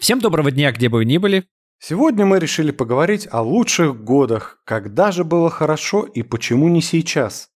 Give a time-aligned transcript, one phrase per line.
[0.00, 1.44] Всем доброго дня, где бы вы ни были.
[1.78, 7.50] Сегодня мы решили поговорить о лучших годах, когда же было хорошо и почему не сейчас.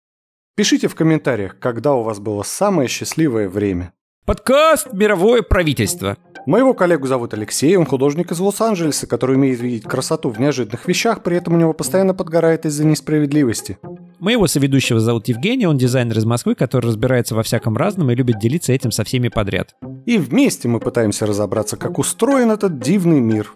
[0.54, 3.92] Пишите в комментариях, когда у вас было самое счастливое время.
[4.24, 6.16] Подкаст «Мировое правительство».
[6.46, 11.24] Моего коллегу зовут Алексей, он художник из Лос-Анджелеса, который умеет видеть красоту в неожиданных вещах,
[11.24, 13.78] при этом у него постоянно подгорает из-за несправедливости.
[14.20, 18.38] Моего соведущего зовут Евгений, он дизайнер из Москвы, который разбирается во всяком разном и любит
[18.38, 19.74] делиться этим со всеми подряд.
[20.06, 23.52] И вместе мы пытаемся разобраться, как устроен этот дивный мир.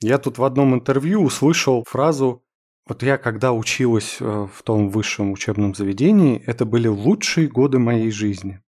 [0.00, 2.42] Я тут в одном интервью услышал фразу
[2.88, 8.10] вот я когда училась э, в том высшем учебном заведении, это были лучшие годы моей
[8.10, 8.62] жизни.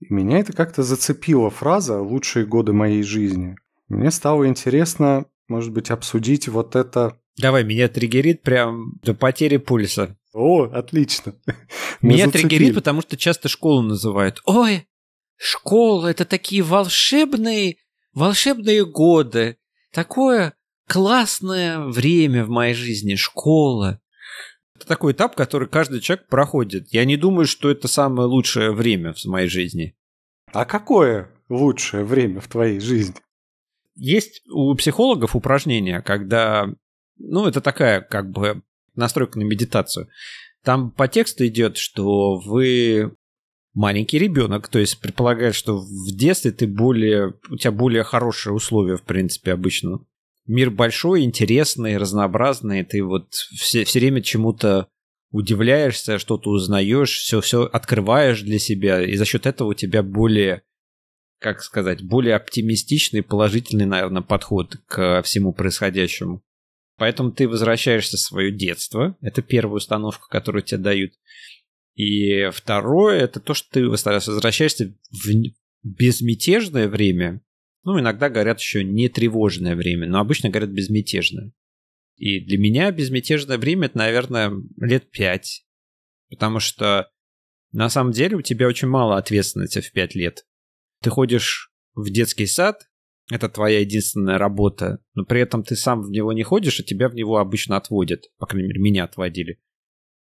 [0.00, 3.56] И меня это как-то зацепила фраза «лучшие годы моей жизни».
[3.88, 7.18] Мне стало интересно, может быть, обсудить вот это...
[7.38, 10.16] Давай, меня триггерит прям до потери пульса.
[10.32, 11.34] О, отлично.
[12.02, 14.42] Меня триггерит, потому что часто школу называют.
[14.44, 14.86] Ой,
[15.36, 17.76] Школа— это такие волшебные,
[18.14, 19.58] волшебные годы.
[19.92, 20.54] Такое
[20.88, 24.00] классное время в моей жизни, школа.
[24.76, 26.88] Это такой этап, который каждый человек проходит.
[26.92, 29.96] Я не думаю, что это самое лучшее время в моей жизни.
[30.52, 33.16] А какое лучшее время в твоей жизни?
[33.94, 36.66] Есть у психологов упражнение, когда,
[37.18, 38.62] ну, это такая как бы
[38.94, 40.08] настройка на медитацию.
[40.62, 43.12] Там по тексту идет, что вы
[43.74, 48.96] маленький ребенок, то есть предполагает, что в детстве ты более, у тебя более хорошие условия,
[48.96, 50.00] в принципе, обычно.
[50.46, 54.88] Мир большой, интересный, разнообразный, ты вот все, все время чему-то
[55.30, 60.62] удивляешься, что-то узнаешь, все, все открываешь для себя, и за счет этого у тебя более,
[61.38, 66.42] как сказать, более оптимистичный, положительный, наверное, подход к всему происходящему.
[66.96, 71.12] Поэтому ты возвращаешься в свое детство, это первая установка, которую тебе дают,
[71.94, 75.28] и второе, это то, что ты возвращаешься в
[75.82, 77.40] безмятежное время.
[77.84, 81.52] Ну, иногда говорят еще не тревожное время, но обычно говорят безмятежное.
[82.16, 85.64] И для меня безмятежное время это, наверное, лет пять.
[86.28, 87.10] Потому что
[87.72, 90.46] на самом деле у тебя очень мало ответственности в пять лет.
[91.02, 92.88] Ты ходишь в детский сад,
[93.30, 97.08] это твоя единственная работа, но при этом ты сам в него не ходишь, а тебя
[97.08, 98.24] в него обычно отводят.
[98.38, 99.58] По крайней мере, меня отводили.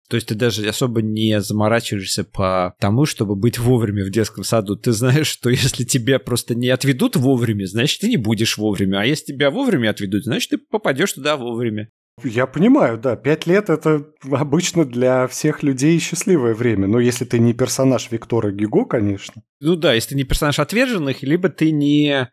[0.07, 4.75] То есть ты даже особо не заморачиваешься по тому, чтобы быть вовремя в детском саду.
[4.75, 9.01] Ты знаешь, что если тебя просто не отведут вовремя, значит, ты не будешь вовремя.
[9.01, 11.89] А если тебя вовремя отведут, значит, ты попадешь туда вовремя.
[12.23, 16.87] Я понимаю, да, пять лет это обычно для всех людей счастливое время.
[16.87, 19.41] Но если ты не персонаж Виктора Гиго, конечно.
[19.59, 22.29] Ну да, если ты не персонаж отверженных, либо ты не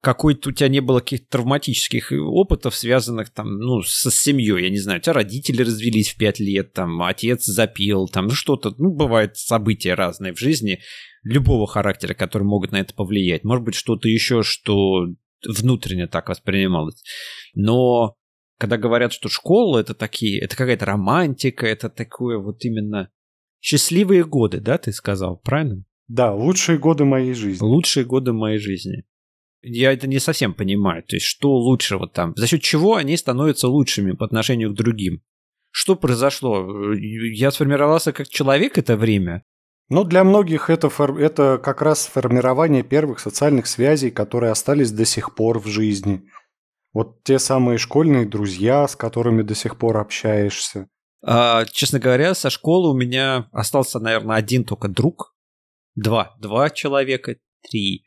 [0.00, 4.78] какой-то у тебя не было каких-то травматических опытов, связанных там, ну, со семьей, я не
[4.78, 8.94] знаю, у тебя родители развелись в пять лет, там, отец запил, там, ну, что-то, ну,
[8.94, 10.80] бывают события разные в жизни
[11.22, 13.42] любого характера, которые могут на это повлиять.
[13.42, 15.06] Может быть, что-то еще, что
[15.44, 17.02] внутренне так воспринималось.
[17.54, 18.14] Но
[18.58, 23.10] когда говорят, что школа это такие, это какая-то романтика, это такое вот именно
[23.60, 25.84] счастливые годы, да, ты сказал, правильно?
[26.08, 27.64] Да, лучшие годы моей жизни.
[27.64, 29.04] Лучшие годы моей жизни
[29.62, 31.02] я это не совсем понимаю.
[31.02, 32.32] То есть, что лучше вот там?
[32.36, 35.22] За счет чего они становятся лучшими по отношению к другим?
[35.70, 36.92] Что произошло?
[36.94, 39.42] Я сформировался как человек это время?
[39.88, 41.18] Ну, для многих это, фор...
[41.18, 46.22] это как раз формирование первых социальных связей, которые остались до сих пор в жизни.
[46.92, 50.88] Вот те самые школьные друзья, с которыми до сих пор общаешься.
[51.22, 55.34] А, честно говоря, со школы у меня остался, наверное, один только друг.
[55.94, 56.34] Два.
[56.40, 57.36] Два человека.
[57.68, 58.04] Три.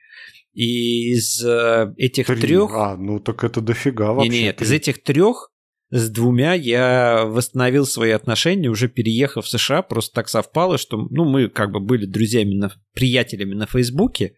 [0.54, 2.42] И из э, этих Три.
[2.42, 2.72] трех...
[2.74, 4.30] А, ну так это дофига вообще.
[4.30, 5.52] Нет, нет, из этих трех
[5.92, 11.26] с двумя я восстановил свои отношения, уже переехав в США, просто так совпало, что ну,
[11.26, 14.36] мы как бы были друзьями, на, приятелями на Фейсбуке,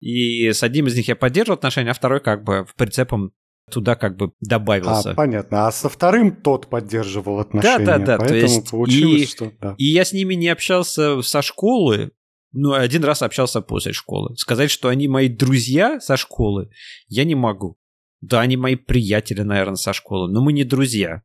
[0.00, 3.32] и с одним из них я поддерживал отношения, а второй как бы в прицепом
[3.70, 5.12] туда как бы добавился.
[5.12, 5.66] А, понятно.
[5.66, 7.84] А со вторым тот поддерживал отношения.
[7.84, 8.18] Да, да, да.
[8.18, 9.52] Поэтому то есть получилось, и, что...
[9.60, 9.74] Да.
[9.78, 12.12] И я с ними не общался со школы,
[12.54, 14.36] ну, один раз общался после школы.
[14.36, 16.70] Сказать, что они мои друзья со школы,
[17.08, 17.76] я не могу.
[18.20, 21.22] Да, они мои приятели, наверное, со школы, но мы не друзья.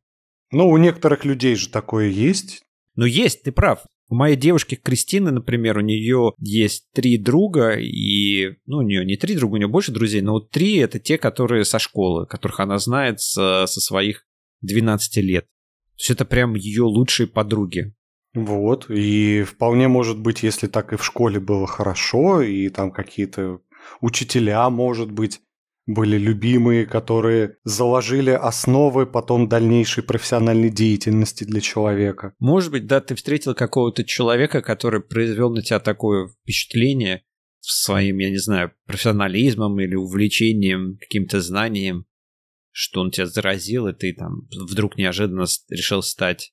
[0.50, 2.62] Ну, у некоторых людей же такое есть.
[2.96, 3.84] Ну, есть, ты прав.
[4.08, 9.16] У моей девушки Кристины, например, у нее есть три друга, и, ну, у нее не
[9.16, 12.58] три друга, у нее больше друзей, но вот три это те, которые со школы, которых
[12.58, 14.26] она знает со, со своих
[14.62, 15.44] 12 лет.
[15.44, 17.94] То есть это прям ее лучшие подруги.
[18.34, 23.60] Вот, и вполне может быть, если так и в школе было хорошо, и там какие-то
[24.00, 25.40] учителя, может быть,
[25.86, 32.34] были любимые, которые заложили основы потом дальнейшей профессиональной деятельности для человека.
[32.38, 37.24] Может быть, да, ты встретил какого-то человека, который произвел на тебя такое впечатление,
[37.60, 42.06] своим, я не знаю, профессионализмом или увлечением, каким-то знанием,
[42.70, 46.52] что он тебя заразил, и ты там вдруг неожиданно решил стать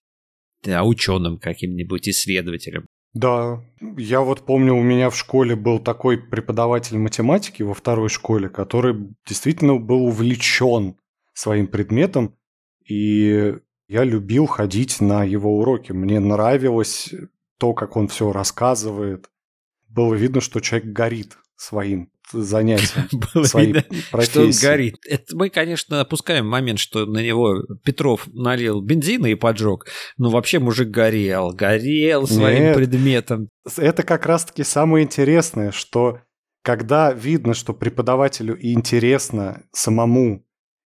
[0.67, 2.87] да, ученым каким-нибудь, исследователем.
[3.13, 3.63] Да,
[3.97, 9.15] я вот помню, у меня в школе был такой преподаватель математики во второй школе, который
[9.25, 10.97] действительно был увлечен
[11.33, 12.35] своим предметом,
[12.85, 13.55] и
[13.87, 15.93] я любил ходить на его уроки.
[15.93, 17.13] Мне нравилось
[17.57, 19.29] то, как он все рассказывает.
[19.87, 23.83] Было видно, что человек горит своим занятием, Было своей видно,
[24.21, 24.97] что он горит.
[25.07, 29.87] Это мы, конечно, опускаем момент, что на него Петров налил бензина и поджег.
[30.17, 33.49] Но вообще мужик горел, горел своим Нет, предметом.
[33.77, 36.19] Это как раз-таки самое интересное, что
[36.63, 40.45] когда видно, что преподавателю интересно самому,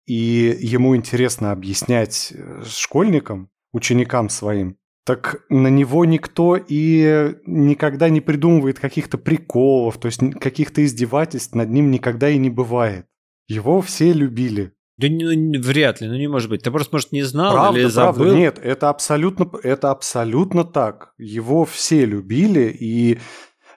[0.06, 8.22] и ему интересно объяснять э, школьникам, ученикам своим, так на него никто и никогда не
[8.22, 13.06] придумывает каких-то приколов, то есть каких-то издевательств над ним никогда и не бывает.
[13.48, 14.74] Его все любили.
[14.98, 16.63] Да не, вряд ли, ну не может быть.
[16.63, 18.24] Ты просто, может, не знал правда, или забыл.
[18.24, 21.13] Правда, нет, это абсолютно, это абсолютно так.
[21.19, 23.19] Его все любили, и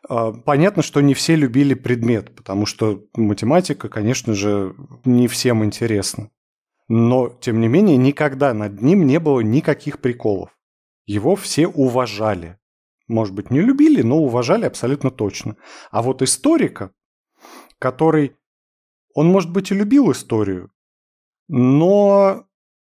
[0.08, 4.74] э, понятно, что не все любили предмет, потому что математика, конечно же,
[5.04, 6.30] не всем интересна.
[6.88, 10.50] Но, тем не менее, никогда над ним не было никаких приколов.
[11.08, 12.58] Его все уважали.
[13.08, 15.56] Может быть, не любили, но уважали абсолютно точно.
[15.90, 16.92] А вот историка,
[17.78, 18.36] который...
[19.14, 20.70] Он, может быть, и любил историю,
[21.48, 22.44] но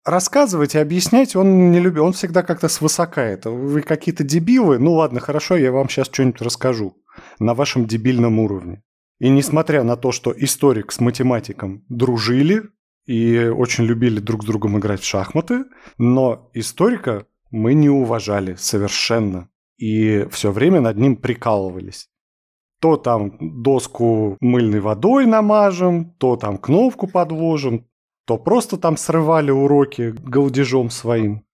[0.03, 2.05] рассказывать и объяснять он не любил.
[2.05, 3.51] Он всегда как-то свысока это.
[3.51, 4.79] Вы какие-то дебилы?
[4.79, 6.97] Ну ладно, хорошо, я вам сейчас что-нибудь расскажу
[7.37, 8.81] на вашем дебильном уровне.
[9.19, 12.63] И несмотря на то, что историк с математиком дружили
[13.05, 15.65] и очень любили друг с другом играть в шахматы,
[15.99, 19.49] но историка мы не уважали совершенно.
[19.77, 22.09] И все время над ним прикалывались.
[22.79, 27.87] То там доску мыльной водой намажем, то там кнопку подложим,
[28.25, 31.45] то просто там срывали уроки голдежом своим.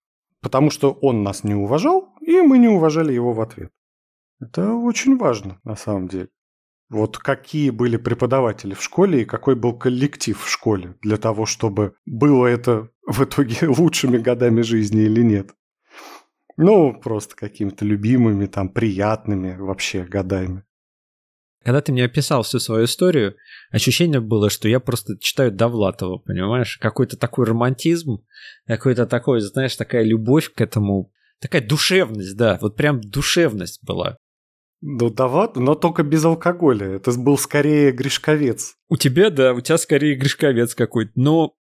[0.41, 3.71] Потому что он нас не уважал, и мы не уважали его в ответ.
[4.41, 6.29] Это очень важно, на самом деле.
[6.89, 11.95] Вот какие были преподаватели в школе и какой был коллектив в школе для того, чтобы
[12.05, 15.55] было это в итоге лучшими годами жизни или нет.
[16.57, 20.63] Ну, просто какими-то любимыми, там, приятными вообще годами.
[21.63, 23.35] Когда ты мне описал всю свою историю,
[23.71, 26.77] ощущение было, что я просто читаю Довлатова, понимаешь?
[26.77, 28.17] Какой-то такой романтизм,
[28.67, 34.17] какой-то такой, знаешь, такая любовь к этому, такая душевность, да, вот прям душевность была.
[34.81, 36.87] Ну, Довлат, но только без алкоголя.
[36.87, 38.75] Это был скорее Гришковец.
[38.89, 41.13] У тебя, да, у тебя скорее Гришковец какой-то.
[41.15, 41.55] Но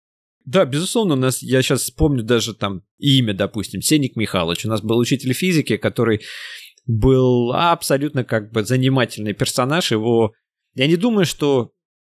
[0.45, 4.65] да, безусловно, у нас, я сейчас вспомню даже там имя, допустим, Сеник Михайлович.
[4.65, 6.21] У нас был учитель физики, который
[6.85, 9.91] был абсолютно как бы занимательный персонаж.
[9.91, 10.33] Его,
[10.73, 11.71] я не думаю, что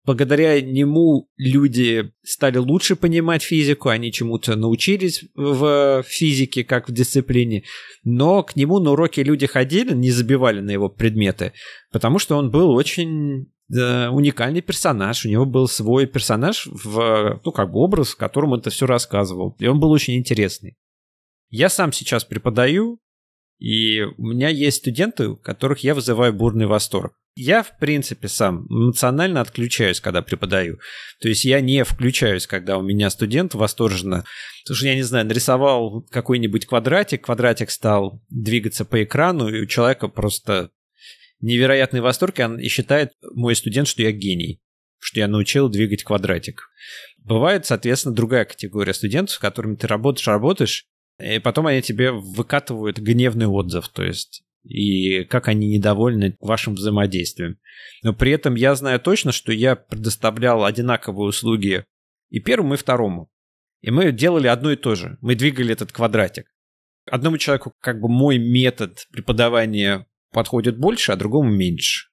[0.05, 7.65] благодаря нему люди стали лучше понимать физику, они чему-то научились в физике, как в дисциплине,
[8.05, 11.53] но к нему на уроки люди ходили, не забивали на его предметы,
[11.93, 15.25] потому что он был очень уникальный персонаж.
[15.25, 18.15] У него был свой персонаж, в, ну, как бы образ,
[18.53, 19.57] он это все рассказывал.
[19.59, 20.77] И он был очень интересный.
[21.49, 23.01] Я сам сейчас преподаю,
[23.59, 27.15] и у меня есть студенты, у которых я вызываю бурный восторг.
[27.39, 30.79] Я, в принципе, сам эмоционально отключаюсь, когда преподаю.
[31.21, 34.25] То есть я не включаюсь, когда у меня студент восторженно.
[34.65, 39.67] Потому что, я не знаю, нарисовал какой-нибудь квадратик, квадратик стал двигаться по экрану, и у
[39.67, 40.71] человека просто
[41.41, 44.61] невероятный восторг, и считает мой студент, что я гений,
[44.99, 46.69] что я научил двигать квадратик.
[47.19, 50.87] Бывает, соответственно, другая категория студентов, с которыми ты работаешь, работаешь,
[51.19, 57.59] и потом они тебе выкатывают гневный отзыв, то есть и как они недовольны вашим взаимодействием.
[58.03, 61.85] Но при этом я знаю точно, что я предоставлял одинаковые услуги
[62.31, 63.31] и первому, и второму.
[63.83, 65.19] И мы делали одно и то же.
[65.21, 66.53] Мы двигали этот квадратик.
[67.09, 72.09] Одному человеку как бы мой метод преподавания подходит больше, а другому меньше.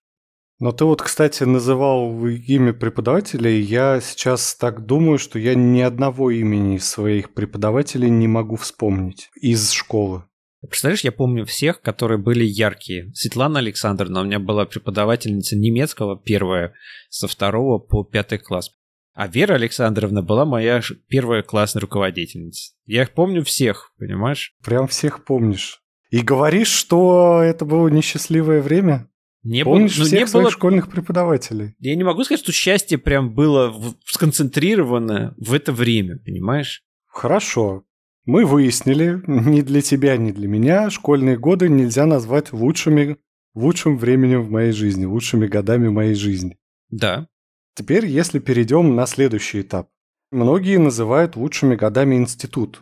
[0.59, 3.61] Но ты вот, кстати, называл имя преподавателей.
[3.61, 9.71] Я сейчас так думаю, что я ни одного имени своих преподавателей не могу вспомнить из
[9.71, 10.23] школы.
[10.61, 13.11] Представляешь, я помню всех, которые были яркие.
[13.13, 16.73] Светлана Александровна у меня была преподавательница немецкого первая,
[17.09, 18.71] со второго по пятый класс.
[19.13, 22.71] А Вера Александровна была моя первая классная руководительница.
[22.85, 24.55] Я их помню всех, понимаешь?
[24.63, 25.82] Прям всех помнишь.
[26.13, 29.09] И говоришь, что это было несчастливое время?
[29.41, 30.51] Не Помнишь было, ну, всех не своих было...
[30.51, 31.73] школьных преподавателей?
[31.79, 33.73] Я не могу сказать, что счастье прям было
[34.05, 36.83] сконцентрировано в это время, понимаешь?
[37.07, 37.83] Хорошо.
[38.25, 43.17] Мы выяснили, ни для тебя, ни для меня школьные годы нельзя назвать лучшими
[43.55, 46.59] лучшим временем в моей жизни, лучшими годами моей жизни.
[46.91, 47.27] Да.
[47.73, 49.89] Теперь, если перейдем на следующий этап.
[50.31, 52.81] Многие называют лучшими годами институт.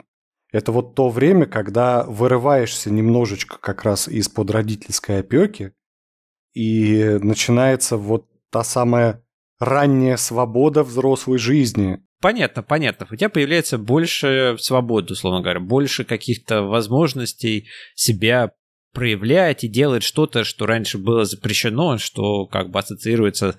[0.51, 5.73] Это вот то время, когда вырываешься немножечко как раз из-под родительской опеки,
[6.53, 9.23] и начинается вот та самая
[9.59, 11.99] ранняя свобода взрослой жизни.
[12.19, 13.07] Понятно, понятно.
[13.09, 18.51] У тебя появляется больше свободы, условно говоря, больше каких-то возможностей себя
[18.93, 23.57] проявлять и делать что-то, что раньше было запрещено, что как бы ассоциируется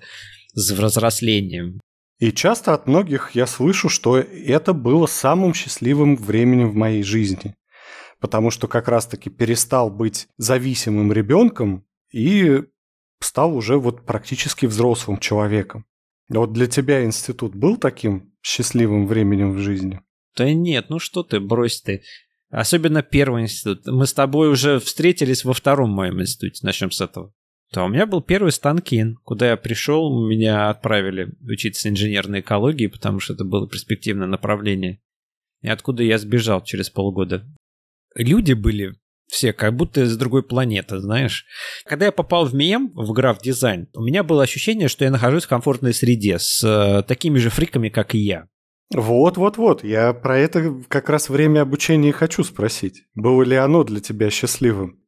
[0.53, 1.79] с взрослением.
[2.23, 7.53] И часто от многих я слышу, что это было самым счастливым временем в моей жизни.
[8.21, 12.63] Потому что как раз-таки перестал быть зависимым ребенком и
[13.19, 15.83] стал уже вот практически взрослым человеком.
[16.29, 19.99] Вот для тебя институт был таким счастливым временем в жизни?
[20.37, 22.03] Да нет, ну что ты, брось ты.
[22.49, 23.85] Особенно первый институт.
[23.87, 26.65] Мы с тобой уже встретились во втором моем институте.
[26.65, 27.33] Начнем с этого.
[27.73, 33.19] Да, у меня был первый Станкин, куда я пришел, меня отправили учиться инженерной экологии, потому
[33.19, 35.01] что это было перспективное направление.
[35.61, 37.45] И откуда я сбежал через полгода.
[38.15, 38.93] Люди были
[39.27, 41.45] все как будто из другой планеты, знаешь.
[41.85, 45.45] Когда я попал в МЕМ, в граф дизайн, у меня было ощущение, что я нахожусь
[45.45, 48.47] в комфортной среде с э, такими же фриками, как и я.
[48.93, 53.05] Вот-вот-вот, я про это как раз время обучения хочу спросить.
[53.15, 55.02] Было ли оно для тебя счастливым?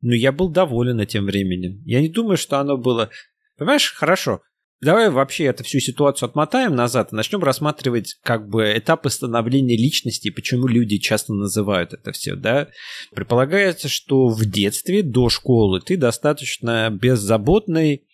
[0.00, 1.82] Ну, я был доволен этим временем.
[1.84, 3.10] Я не думаю, что оно было...
[3.56, 4.42] Понимаешь, хорошо,
[4.82, 10.28] Давай вообще эту всю ситуацию отмотаем назад и начнем рассматривать как бы этапы становления личности
[10.28, 12.68] и почему люди часто называют это все, да.
[13.14, 18.06] Предполагается, что в детстве до школы ты достаточно беззаботный,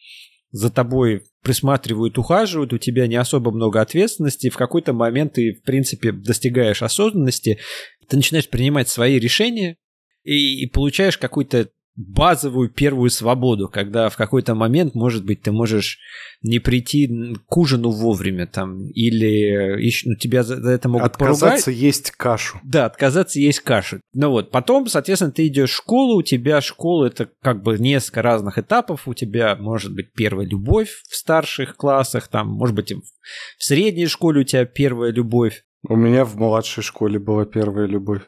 [0.53, 5.63] за тобой присматривают, ухаживают, у тебя не особо много ответственности, в какой-то момент ты, в
[5.63, 7.59] принципе, достигаешь осознанности,
[8.07, 9.79] ты начинаешь принимать свои решения
[10.25, 15.99] и, и получаешь какой-то базовую первую свободу, когда в какой-то момент, может быть, ты можешь
[16.41, 21.83] не прийти к ужину вовремя там, или ну, тебя за это могут Отказаться поругать.
[21.83, 22.61] есть кашу.
[22.65, 24.01] Да, отказаться есть кашу.
[24.15, 28.23] Ну вот, потом, соответственно, ты идешь в школу, у тебя школа это как бы несколько
[28.23, 33.65] разных этапов, у тебя может быть первая любовь в старших классах, там, может быть, в
[33.65, 35.63] средней школе у тебя первая любовь.
[35.87, 38.23] У меня в младшей школе была первая любовь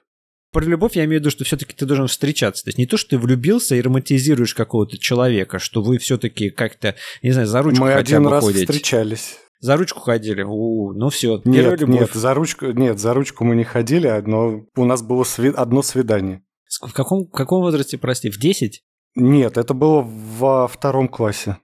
[0.54, 2.64] про любовь я имею в виду, что все-таки ты должен встречаться.
[2.64, 6.94] То есть не то, что ты влюбился и романтизируешь какого-то человека, что вы все-таки как-то,
[7.22, 8.64] не знаю, за ручку Мы хотя один бы раз ходите.
[8.64, 9.38] встречались.
[9.60, 10.42] За ручку ходили?
[10.42, 14.84] У, ну все, нет, нет, за ручку, нет, за ручку мы не ходили, но у
[14.84, 16.42] нас было сви- одно свидание.
[16.80, 18.82] В каком, в каком возрасте, прости, в 10?
[19.16, 21.58] Нет, это было во втором классе.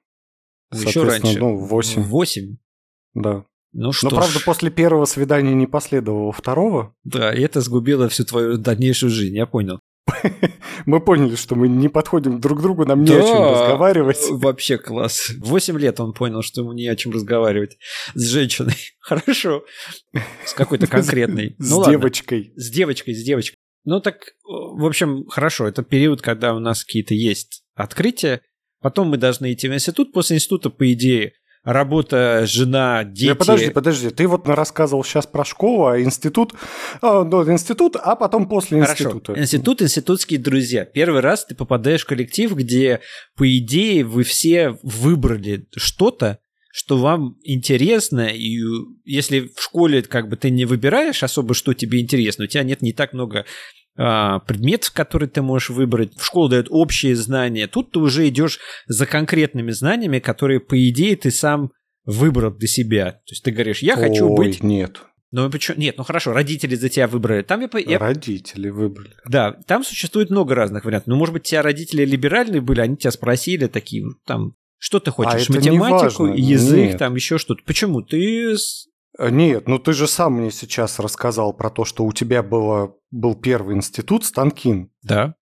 [0.72, 1.38] Еще раньше.
[1.38, 2.02] Ну, в 8.
[2.02, 2.56] В 8?
[3.14, 3.44] Да.
[3.72, 4.44] Ну что Но, правда, ж.
[4.44, 6.94] после первого свидания не последовало второго.
[7.04, 9.80] Да, и это сгубило всю твою дальнейшую жизнь, я понял.
[10.86, 14.18] Мы поняли, что мы не подходим друг к другу, нам не Да, о чем разговаривать.
[14.30, 15.30] Вообще класс.
[15.38, 17.78] В 8 лет он понял, что ему не о чем разговаривать
[18.14, 18.74] с женщиной.
[19.00, 19.64] Хорошо.
[20.44, 21.54] С какой-то конкретной.
[21.58, 22.52] С Ну девочкой.
[22.56, 23.56] С девочкой, с девочкой.
[23.84, 28.42] Ну так, в общем, хорошо, это период, когда у нас какие-то есть открытия.
[28.80, 30.12] Потом мы должны идти в институт.
[30.12, 33.28] После института, по идее, работа, жена, дети.
[33.28, 36.54] Не, подожди, подожди, ты вот рассказывал сейчас про школу, а институт,
[37.02, 39.04] а, ну, институт, а потом после Хорошо.
[39.04, 39.40] института.
[39.40, 40.84] Институт, институтские друзья.
[40.84, 43.00] Первый раз ты попадаешь в коллектив, где,
[43.36, 46.38] по идее, вы все выбрали что-то,
[46.72, 48.60] что вам интересно, и
[49.04, 52.80] если в школе как бы ты не выбираешь особо, что тебе интересно, у тебя нет
[52.80, 53.44] не так много
[54.02, 56.16] а, предметов, которые ты можешь выбрать.
[56.16, 57.66] В школу дают общие знания.
[57.66, 61.70] Тут ты уже идешь за конкретными знаниями, которые, по идее, ты сам
[62.06, 63.12] выбрал для себя.
[63.12, 64.62] То есть ты говоришь, я хочу Ой, быть...
[64.62, 65.02] нет,
[65.32, 65.76] Ну, почему?
[65.76, 67.42] Нет, ну хорошо, родители за тебя выбрали.
[67.42, 69.10] Там я, я родители выбрали.
[69.28, 71.08] да, там существует много разных вариантов.
[71.08, 75.50] Ну, может быть, тебя родители либеральные были, они тебя спросили такие, там, что ты хочешь,
[75.50, 76.98] А это не математику, язык, Нет.
[76.98, 77.62] там еще что-то.
[77.66, 78.00] Почему?
[78.00, 78.56] Ты А,
[79.18, 83.34] Нет, ну ты же сам мне сейчас рассказал про то, что у тебя было, был
[83.34, 85.34] первый институт Станкин, Да,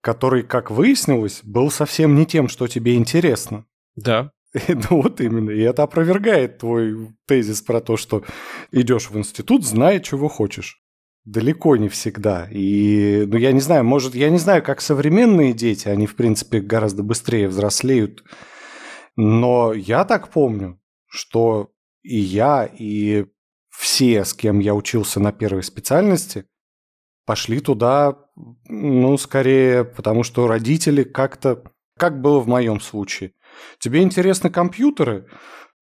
[0.00, 3.66] который, как выяснилось, был совсем не тем, что тебе интересно.
[3.96, 4.30] да.
[4.68, 8.24] Ну вот именно, и это опровергает твой тезис про то, что
[8.72, 10.80] идешь в институт, зная, чего хочешь.
[11.24, 12.48] Далеко не всегда.
[12.50, 16.60] И, ну, я не знаю, может, я не знаю, как современные дети, они, в принципе,
[16.60, 18.24] гораздо быстрее взрослеют.
[19.16, 21.70] Но я так помню, что
[22.02, 23.26] и я, и
[23.70, 26.44] все, с кем я учился на первой специальности,
[27.26, 28.16] пошли туда,
[28.68, 31.62] ну, скорее, потому что родители как-то,
[31.98, 33.32] как было в моем случае,
[33.78, 35.26] Тебе интересны компьютеры?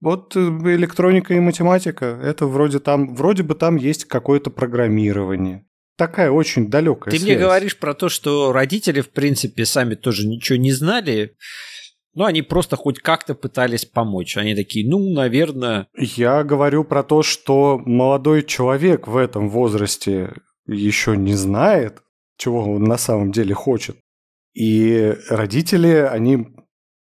[0.01, 5.65] Вот э, электроника и математика, это вроде там, вроде бы там есть какое-то программирование.
[5.97, 7.23] такая очень далекая Ты связь.
[7.31, 11.37] мне говоришь про то, что родители, в принципе, сами тоже ничего не знали,
[12.19, 14.37] но они просто хоть как-то пытались помочь.
[14.37, 15.87] Они такие, ну, наверное...
[15.97, 20.35] Я говорю про то, что молодой человек в этом возрасте
[20.67, 22.03] еще не знает,
[22.37, 23.99] чего он на самом деле хочет.
[24.53, 26.49] И родители, они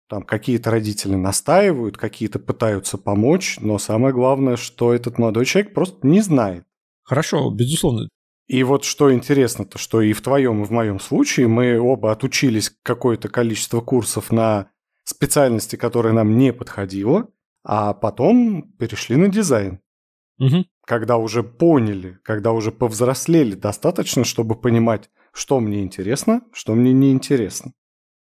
[0.08, 6.06] там какие-то родители настаивают, какие-то пытаются помочь, но самое главное, что этот молодой человек просто
[6.06, 6.62] не знает.
[7.02, 8.08] Хорошо, безусловно.
[8.46, 12.12] И вот что интересно, то что и в твоем, и в моем случае мы оба
[12.12, 14.70] отучились какое-то количество курсов на
[15.08, 17.28] специальности, которая нам не подходила,
[17.64, 19.80] а потом перешли на дизайн.
[20.38, 20.66] Угу.
[20.86, 27.10] Когда уже поняли, когда уже повзрослели достаточно, чтобы понимать, что мне интересно, что мне не
[27.12, 27.72] интересно.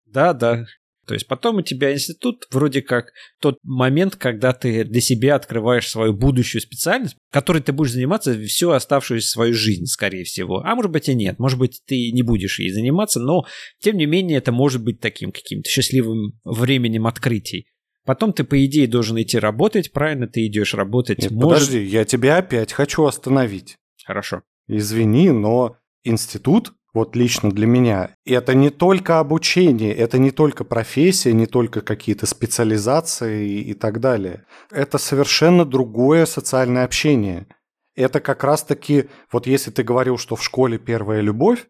[0.05, 0.65] Да, да.
[1.07, 5.87] То есть потом у тебя институт вроде как тот момент, когда ты для себя открываешь
[5.87, 10.61] свою будущую специальность, которой ты будешь заниматься всю оставшуюся свою жизнь, скорее всего.
[10.65, 13.45] А может быть и нет, может быть ты не будешь ей заниматься, но
[13.79, 17.67] тем не менее это может быть таким каким-то счастливым временем открытий.
[18.05, 20.27] Потом ты, по идее, должен идти работать, правильно?
[20.27, 21.19] Ты идешь работать.
[21.19, 21.67] Нет, может...
[21.67, 23.75] Подожди, я тебя опять хочу остановить.
[24.05, 24.43] Хорошо.
[24.67, 31.33] Извини, но институт вот лично для меня, это не только обучение, это не только профессия,
[31.33, 34.45] не только какие-то специализации и так далее.
[34.71, 37.47] Это совершенно другое социальное общение.
[37.95, 41.67] Это как раз-таки, вот если ты говорил, что в школе первая любовь,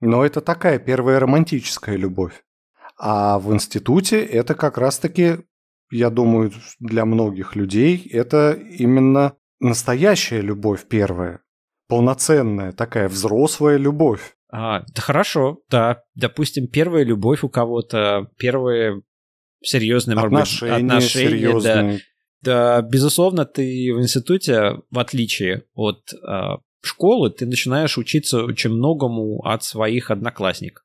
[0.00, 2.44] но это такая первая романтическая любовь.
[2.98, 5.38] А в институте это как раз-таки,
[5.90, 11.40] я думаю, для многих людей это именно настоящая любовь первая,
[11.88, 14.34] полноценная, такая взрослая любовь.
[14.50, 16.02] А, да хорошо, да.
[16.14, 19.02] Допустим, первая любовь у кого-то, первые
[19.62, 22.00] серьезные, отношения, быть, отношения, серьезные.
[22.42, 22.80] Да.
[22.80, 22.82] да.
[22.82, 29.64] Безусловно, ты в институте, в отличие от э, школы, ты начинаешь учиться очень многому от
[29.64, 30.84] своих одноклассников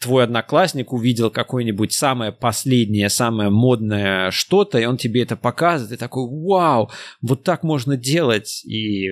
[0.00, 5.96] твой одноклассник увидел какое-нибудь самое последнее, самое модное что-то, и он тебе это показывает, и
[5.96, 6.90] такой, вау,
[7.20, 9.08] вот так можно делать, и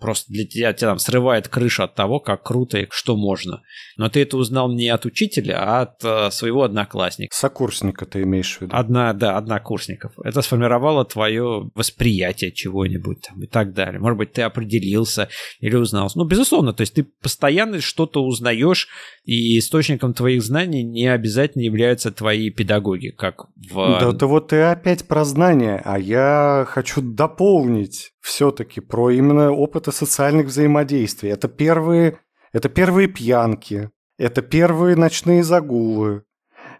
[0.00, 3.62] просто для тебя, тебя там срывает крышу от того, как круто и что можно.
[3.96, 7.34] Но ты это узнал не от учителя, а от э, своего одноклассника.
[7.34, 8.74] Сокурсника ты имеешь в виду?
[8.74, 10.12] Одна, да, однокурсников.
[10.24, 14.00] Это сформировало твое восприятие чего-нибудь там и так далее.
[14.00, 15.28] Может быть, ты определился
[15.60, 16.10] или узнал.
[16.14, 18.88] Ну, безусловно, то есть ты постоянно что-то узнаешь,
[19.24, 23.98] и источником твоих знаний не обязательно являются твои педагоги, как в...
[24.00, 29.92] Да ты вот ты опять про знания, а я хочу дополнить все-таки про именно опыты
[29.92, 31.28] социальных взаимодействий.
[31.28, 32.20] Это первые,
[32.54, 36.24] это первые пьянки, это первые ночные загулы,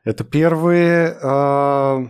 [0.05, 1.15] это первые...
[1.23, 2.07] Э...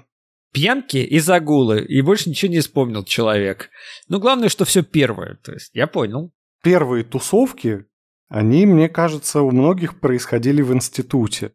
[0.53, 3.71] Пьянки и загулы, и больше ничего не вспомнил человек.
[4.07, 6.33] Ну, главное, что все первое, то есть я понял.
[6.63, 7.87] Первые тусовки,
[8.29, 11.53] они, мне кажется, у многих происходили в институте.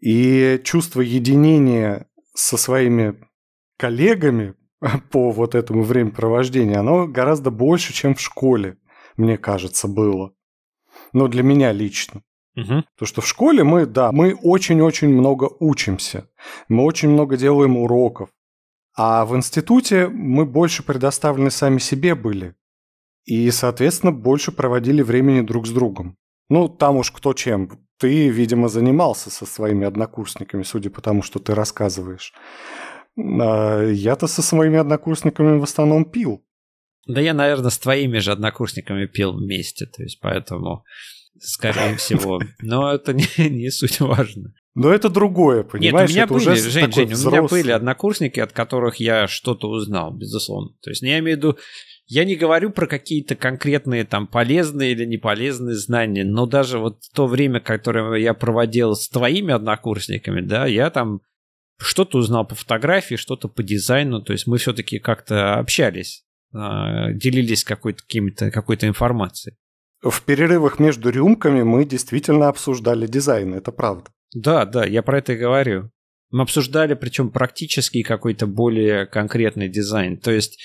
[0.00, 3.16] И чувство единения со своими
[3.78, 4.54] коллегами
[5.10, 8.78] по вот этому времяпровождению, оно гораздо больше, чем в школе,
[9.16, 10.32] мне кажется, было.
[11.12, 12.22] Но для меня лично.
[12.56, 12.84] Угу.
[12.96, 16.28] То, что в школе мы, да, мы очень-очень много учимся.
[16.68, 18.30] Мы очень много делаем уроков.
[18.96, 22.54] А в институте мы больше предоставлены сами себе были.
[23.24, 26.16] И, соответственно, больше проводили времени друг с другом.
[26.48, 27.86] Ну, там уж кто чем.
[27.98, 32.32] Ты, видимо, занимался со своими однокурсниками, судя по тому, что ты рассказываешь.
[33.16, 36.44] А я-то со своими однокурсниками в основном пил.
[37.06, 40.84] Да я, наверное, с твоими же однокурсниками пил вместе, то есть поэтому,
[41.38, 42.40] скорее всего.
[42.60, 44.52] Но это не, не суть важно.
[44.74, 46.10] Но это другое, понимаешь?
[46.10, 49.26] Нет, у меня это были, уже Жень, Жень, у меня были однокурсники, от которых я
[49.26, 50.70] что-то узнал, безусловно.
[50.80, 51.58] То есть, ну, я имею в виду,
[52.10, 57.28] я не говорю про какие-то конкретные там полезные или неполезные знания, но даже вот то
[57.28, 61.20] время, которое я проводил с твоими однокурсниками, да, я там
[61.78, 67.62] что-то узнал по фотографии, что-то по дизайну, то есть мы все-таки как-то общались, а, делились
[67.62, 69.54] какой-то, какими-то, какой-то информацией.
[70.02, 74.10] В перерывах между рюмками мы действительно обсуждали дизайн, это правда.
[74.34, 75.92] Да, да, я про это и говорю.
[76.32, 80.16] Мы обсуждали, причем практически какой-то более конкретный дизайн.
[80.16, 80.60] То есть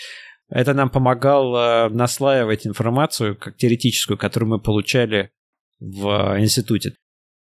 [0.49, 5.31] это нам помогало наслаивать информацию, как теоретическую, которую мы получали
[5.79, 6.95] в институте.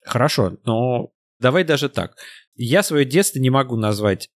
[0.04, 2.16] Хорошо, но давай даже так.
[2.54, 4.30] Я свое детство не могу назвать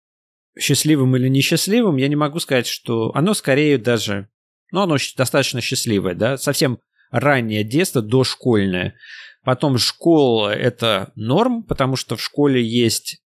[0.58, 1.96] счастливым или несчастливым.
[1.96, 4.28] Я не могу сказать, что оно скорее даже...
[4.72, 6.78] Ну, оно достаточно счастливое, да, совсем
[7.10, 8.94] раннее детство, дошкольное.
[9.42, 13.20] Потом школа– это норм, потому что в школе есть,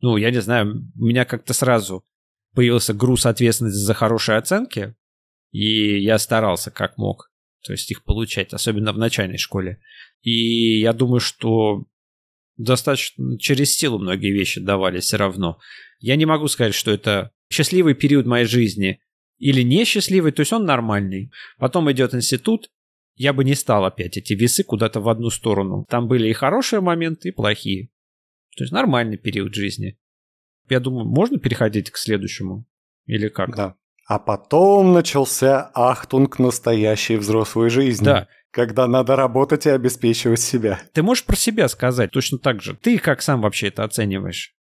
[0.00, 2.04] ну, я не знаю, у меня как-то сразу
[2.54, 4.94] появился груз ответственности за хорошие оценки,
[5.50, 7.30] и я старался как мог.
[7.64, 9.80] то есть их получать, особенно в начальной школе.
[10.22, 11.84] И я думаю, что
[12.56, 15.58] достаточно через силу многие вещи давали все равно.
[16.00, 19.00] Я не могу сказать, что это счастливый период моей жизни
[19.38, 21.30] или несчастливый, то есть он нормальный.
[21.58, 22.68] Потом идет институт,
[23.14, 25.84] я бы не стал опять эти весы куда-то в одну сторону.
[25.88, 27.90] Там были и хорошие моменты, и плохие.
[28.56, 29.98] То есть нормальный период жизни.
[30.72, 32.64] Я думаю, можно переходить к следующему?
[33.04, 33.54] Или как?
[33.54, 33.74] Да.
[34.06, 38.06] А потом начался ахтунг настоящей взрослой жизни.
[38.06, 38.28] Да.
[38.50, 40.80] Когда надо работать и обеспечивать себя.
[40.94, 42.74] Ты можешь про себя сказать точно так же.
[42.74, 44.54] Ты как сам вообще это оцениваешь?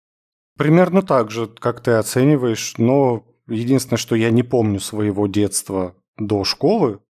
[0.57, 6.43] Примерно так же, как ты оцениваешь, но единственное, что я не помню своего детства до
[6.43, 7.01] школы,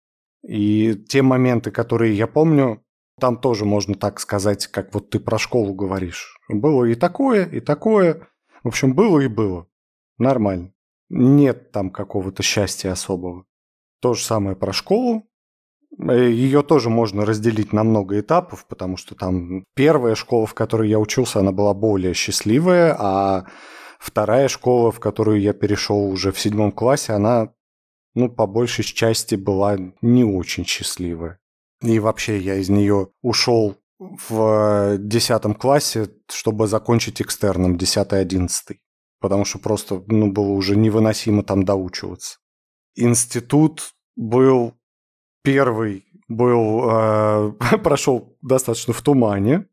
[0.42, 2.82] и те моменты, которые я помню,
[3.20, 6.36] там тоже можно так сказать, как вот ты про школу говоришь.
[6.48, 8.26] Было и такое, и такое.
[8.68, 9.66] В общем, было и было.
[10.18, 10.74] Нормально.
[11.08, 13.46] Нет там какого-то счастья особого.
[14.02, 15.26] То же самое про школу.
[15.98, 20.90] Э, Ее тоже можно разделить на много этапов, потому что там первая школа, в которой
[20.90, 23.46] я учился, она была более счастливая, а
[23.98, 27.54] вторая школа, в которую я перешел уже в седьмом классе, она,
[28.14, 31.38] ну, по большей части была не очень счастливая.
[31.80, 38.76] И вообще я из нее ушел в десятом классе, чтобы закончить экстерном 10-11
[39.20, 42.38] потому что просто ну, было уже невыносимо там доучиваться.
[42.94, 44.74] Институт был
[45.42, 49.66] первый, был, э, прошел достаточно в тумане,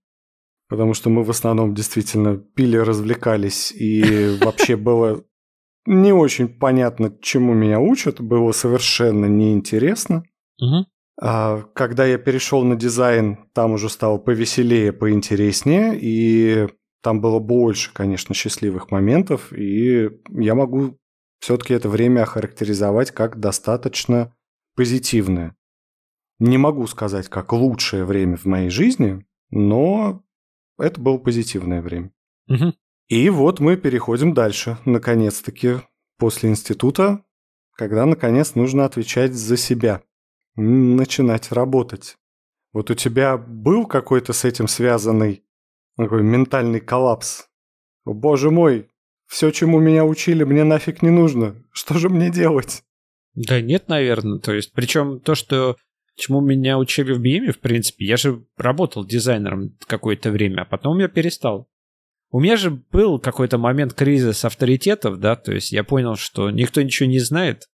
[0.67, 5.23] потому что мы в основном действительно пили, развлекались, и вообще было
[5.85, 10.23] не очень понятно, чему меня учат, было совершенно неинтересно.
[10.59, 10.85] Угу.
[11.19, 16.67] А, когда я перешел на дизайн, там уже стало повеселее, поинтереснее, и
[17.01, 20.97] там было больше, конечно, счастливых моментов, и я могу
[21.39, 24.34] все-таки это время охарактеризовать как достаточно
[24.75, 25.56] позитивное.
[26.39, 30.23] Не могу сказать, как лучшее время в моей жизни, но
[30.78, 32.12] это было позитивное время.
[32.49, 32.73] Угу.
[33.08, 35.75] И вот мы переходим дальше, наконец-таки,
[36.17, 37.23] после института,
[37.78, 40.01] когда, наконец, нужно отвечать за себя,
[40.55, 42.17] начинать работать.
[42.73, 45.43] Вот у тебя был какой-то с этим связанный
[45.97, 47.47] такой ментальный коллапс.
[48.05, 48.89] О, боже мой,
[49.27, 51.55] все, чему меня учили, мне нафиг не нужно.
[51.71, 52.83] Что же мне делать?
[53.33, 54.39] Да нет, наверное.
[54.39, 55.77] То есть, причем то, что
[56.15, 60.99] чему меня учили в БИМе, в принципе, я же работал дизайнером какое-то время, а потом
[60.99, 61.69] я перестал.
[62.31, 66.81] У меня же был какой-то момент кризис авторитетов, да, то есть я понял, что никто
[66.81, 67.69] ничего не знает,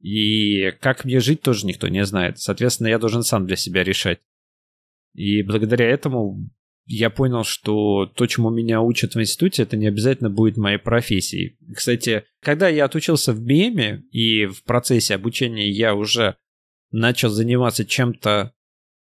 [0.00, 2.38] и как мне жить тоже никто не знает.
[2.38, 4.20] Соответственно, я должен сам для себя решать.
[5.14, 6.48] И благодаря этому
[6.86, 11.58] я понял, что то, чему меня учат в институте, это не обязательно будет моей профессией.
[11.74, 16.36] Кстати, когда я отучился в БИЭМе, и в процессе обучения я уже
[16.90, 18.54] начал заниматься чем-то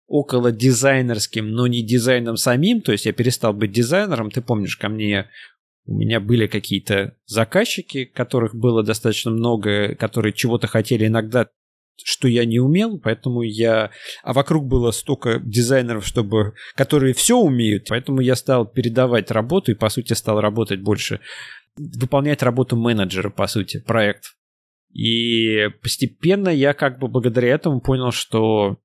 [0.07, 4.89] около дизайнерским, но не дизайном самим, то есть я перестал быть дизайнером, ты помнишь, ко
[4.89, 5.29] мне
[5.89, 11.49] у меня были какие-то заказчики, которых было достаточно много, которые чего-то хотели иногда
[12.01, 13.91] что я не умел, поэтому я...
[14.23, 16.53] А вокруг было столько дизайнеров, чтобы...
[16.75, 21.19] которые все умеют, поэтому я стал передавать работу и, по сути, стал работать больше,
[21.75, 24.37] выполнять работу менеджера, по сути, проект.
[24.93, 28.77] И постепенно я как бы благодаря этому понял, что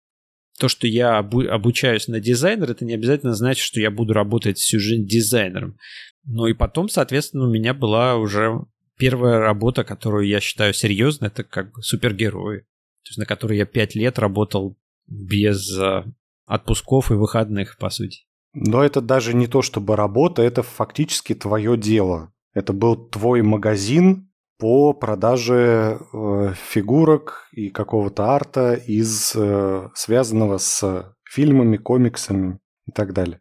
[0.59, 4.81] то, что я обучаюсь на дизайнер, это не обязательно значит, что я буду работать всю
[4.81, 5.77] жизнь дизайнером.
[6.27, 8.65] Ну и потом, соответственно, у меня была уже
[8.97, 12.65] первая работа, которую я считаю серьезной, это как супергерои
[13.05, 16.05] то есть на которой я пять лет работал без э,
[16.47, 18.27] отпусков и выходных, по сути.
[18.55, 22.33] Но это даже не то чтобы работа, это фактически твое дело.
[22.55, 31.15] Это был твой магазин по продаже э, фигурок и какого-то арта из э, связанного с
[31.29, 33.41] фильмами, комиксами и так далее.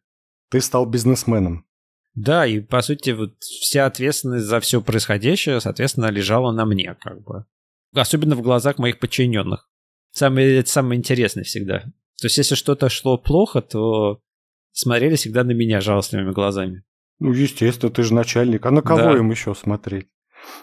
[0.50, 1.66] Ты стал бизнесменом.
[2.16, 7.24] Да, и по сути вот вся ответственность за все происходящее, соответственно, лежала на мне, как
[7.24, 7.46] бы.
[7.94, 9.70] Особенно в глазах моих подчиненных.
[10.12, 11.80] Самое, это самое интересное всегда.
[12.22, 14.20] То есть, если что-то шло плохо, то
[14.72, 16.84] смотрели всегда на меня жалостливыми глазами.
[17.20, 18.66] Ну, естественно, ты же начальник.
[18.66, 19.18] А на кого да.
[19.18, 20.08] им еще смотреть?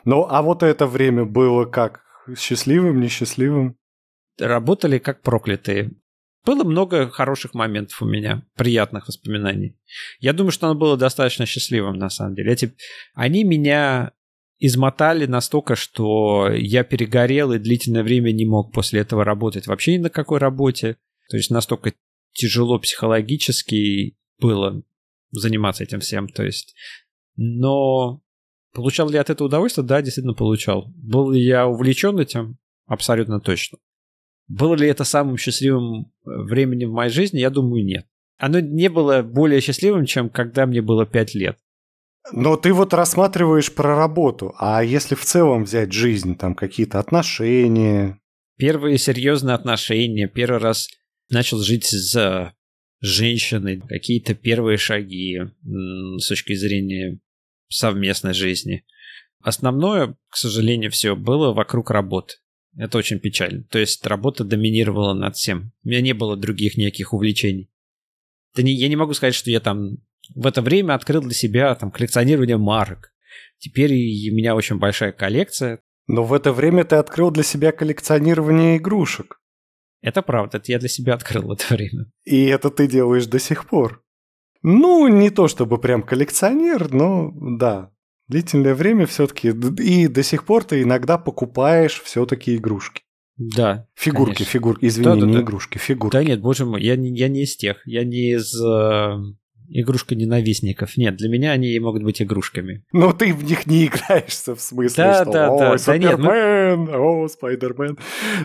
[0.05, 2.03] Ну, а вот это время было как?
[2.37, 3.77] Счастливым, несчастливым?
[4.39, 5.93] Работали как проклятые.
[6.45, 9.77] Было много хороших моментов у меня, приятных воспоминаний.
[10.21, 12.53] Я думаю, что оно было достаточно счастливым, на самом деле.
[12.53, 12.75] Эти...
[13.15, 14.13] Они меня
[14.59, 20.03] измотали настолько, что я перегорел и длительное время не мог после этого работать вообще ни
[20.03, 20.97] на какой работе.
[21.29, 21.93] То есть настолько
[22.33, 24.83] тяжело психологически было
[25.33, 26.29] заниматься этим всем.
[26.29, 26.75] То есть,
[27.37, 28.23] но
[28.73, 29.87] получал ли я от этого удовольствие?
[29.87, 30.93] Да, действительно получал.
[30.97, 32.59] Был ли я увлечен этим?
[32.87, 33.79] Абсолютно точно.
[34.51, 37.39] Было ли это самым счастливым временем в моей жизни?
[37.39, 38.07] Я думаю, нет.
[38.37, 41.57] Оно не было более счастливым, чем когда мне было 5 лет.
[42.33, 48.19] Но ты вот рассматриваешь про работу, а если в целом взять жизнь, там какие-то отношения?
[48.57, 50.89] Первые серьезные отношения, первый раз
[51.31, 52.53] начал жить с
[53.01, 55.39] женщиной, какие-то первые шаги
[56.19, 57.21] с точки зрения
[57.69, 58.85] совместной жизни.
[59.43, 62.35] Основное, к сожалению, все было вокруг работы.
[62.77, 63.65] Это очень печально.
[63.65, 65.73] То есть работа доминировала над всем.
[65.85, 67.71] У меня не было других никаких увлечений.
[68.53, 69.99] Это не, я не могу сказать, что я там
[70.35, 73.13] в это время открыл для себя там коллекционирование марок.
[73.59, 75.81] Теперь у меня очень большая коллекция.
[76.07, 79.41] Но в это время ты открыл для себя коллекционирование игрушек.
[80.03, 82.11] Это правда, это я для себя открыл в это время.
[82.25, 84.03] И это ты делаешь до сих пор.
[84.63, 87.93] Ну, не то чтобы прям коллекционер, но да,
[88.31, 89.49] длительное время все-таки.
[89.49, 93.03] И до сих пор ты иногда покупаешь все-таки игрушки.
[93.37, 93.87] Да.
[93.95, 94.53] Фигурки, конечно.
[94.53, 94.87] фигурки.
[94.87, 95.41] Извини, да, да, не да.
[95.41, 96.13] игрушки, фигурки.
[96.13, 97.79] Да нет, боже мой, я не, я не из тех.
[97.87, 99.17] Я не из э,
[99.71, 100.97] игрушка ненавистников.
[100.97, 102.85] Нет, для меня они могут быть игрушками.
[102.93, 106.09] Но ты в них не играешься, в смысле, да, что да, «О, да, Супермен, да
[106.09, 106.97] нет, мы...
[106.97, 107.99] о, Спайдермен».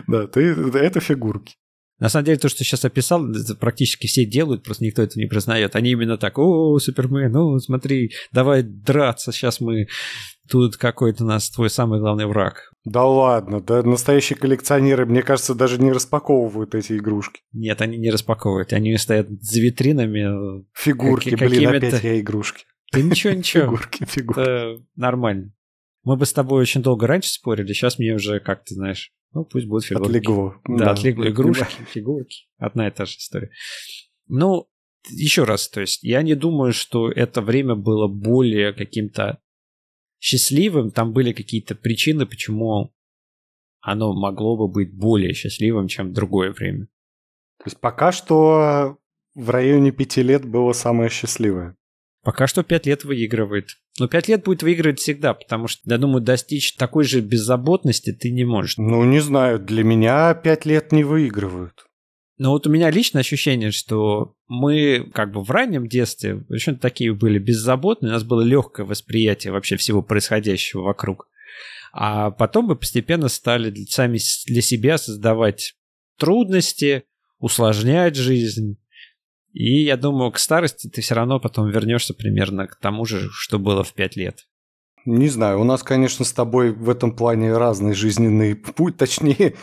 [0.06, 0.40] Да, ты,
[0.74, 1.56] это фигурки.
[1.98, 3.26] На самом деле, то, что сейчас описал,
[3.58, 5.76] практически все делают, просто никто это не признает.
[5.76, 9.86] Они именно так, о, Супермен, ну смотри, давай драться, сейчас мы...
[10.48, 12.70] Тут какой-то у нас твой самый главный враг.
[12.84, 17.40] Да ладно, да настоящие коллекционеры, мне кажется, даже не распаковывают эти игрушки.
[17.52, 20.64] Нет, они не распаковывают, они стоят за витринами.
[20.72, 22.64] Фигурки, как, блин, опять я игрушки.
[22.92, 23.64] Да ничего, ничего.
[23.64, 24.40] Фигурки, фигурки.
[24.40, 25.52] Это нормально.
[26.06, 29.44] Мы бы с тобой очень долго раньше спорили, сейчас мне уже, как ты знаешь, ну,
[29.44, 30.08] пусть будет фигурки.
[30.08, 30.54] Отлегло.
[30.64, 31.28] Да, да отлегло.
[31.28, 32.46] Игрушки, фигурки.
[32.58, 33.50] Одна и та же история.
[34.28, 34.68] Ну,
[35.10, 39.40] еще раз, то есть я не думаю, что это время было более каким-то
[40.20, 40.92] счастливым.
[40.92, 42.94] Там были какие-то причины, почему
[43.80, 46.86] оно могло бы быть более счастливым, чем другое время.
[47.58, 48.98] То есть пока что
[49.34, 51.76] в районе пяти лет было самое счастливое.
[52.26, 53.76] Пока что 5 лет выигрывает.
[54.00, 58.32] Но 5 лет будет выигрывать всегда, потому что, я думаю, достичь такой же беззаботности ты
[58.32, 58.78] не можешь.
[58.78, 61.86] Ну, не знаю, для меня 5 лет не выигрывают.
[62.36, 67.14] Но вот у меня личное ощущение, что мы как бы в раннем детстве очень такие
[67.14, 71.28] были беззаботные, у нас было легкое восприятие вообще всего происходящего вокруг.
[71.92, 75.76] А потом мы постепенно стали сами для себя создавать
[76.18, 77.04] трудности,
[77.38, 78.78] усложнять жизнь,
[79.56, 83.58] и я думаю, к старости ты все равно потом вернешься примерно к тому же, что
[83.58, 84.40] было в пять лет.
[85.06, 89.54] Не знаю, у нас, конечно, с тобой в этом плане разный жизненный путь, точнее,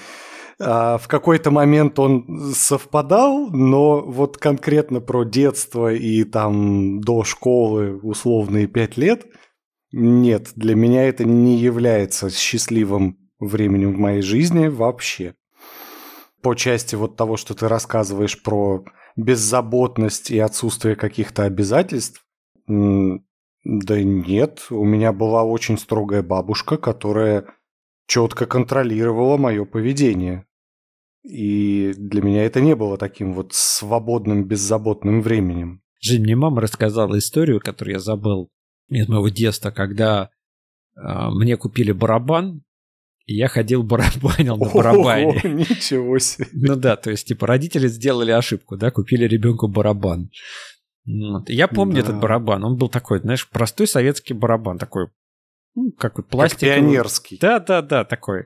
[0.60, 8.00] а, в какой-то момент он совпадал, но вот конкретно про детство и там до школы
[8.00, 9.28] условные пять лет,
[9.92, 15.36] нет, для меня это не является счастливым временем в моей жизни вообще.
[16.42, 18.84] По части вот того, что ты рассказываешь про
[19.16, 22.26] беззаботность и отсутствие каких-то обязательств?
[22.68, 27.46] Да нет, у меня была очень строгая бабушка, которая
[28.08, 30.46] четко контролировала мое поведение.
[31.24, 35.82] И для меня это не было таким вот свободным, беззаботным временем.
[36.02, 38.50] Жень, мне мама рассказала историю, которую я забыл
[38.90, 40.30] из моего детства, когда
[40.98, 42.64] э, мне купили барабан,
[43.26, 45.42] и я ходил барабанил на барабане.
[45.44, 46.48] О, ничего себе.
[46.54, 50.30] Ну да, то есть, типа, родители сделали ошибку, да, купили ребенку барабан.
[51.06, 51.50] Вот.
[51.50, 52.02] Я помню да.
[52.02, 55.08] этот барабан, он был такой, знаешь, простой советский барабан, такой,
[55.76, 56.76] ну, как пластиковый.
[56.76, 57.38] Как пионерский.
[57.40, 58.46] Да-да-да, такой.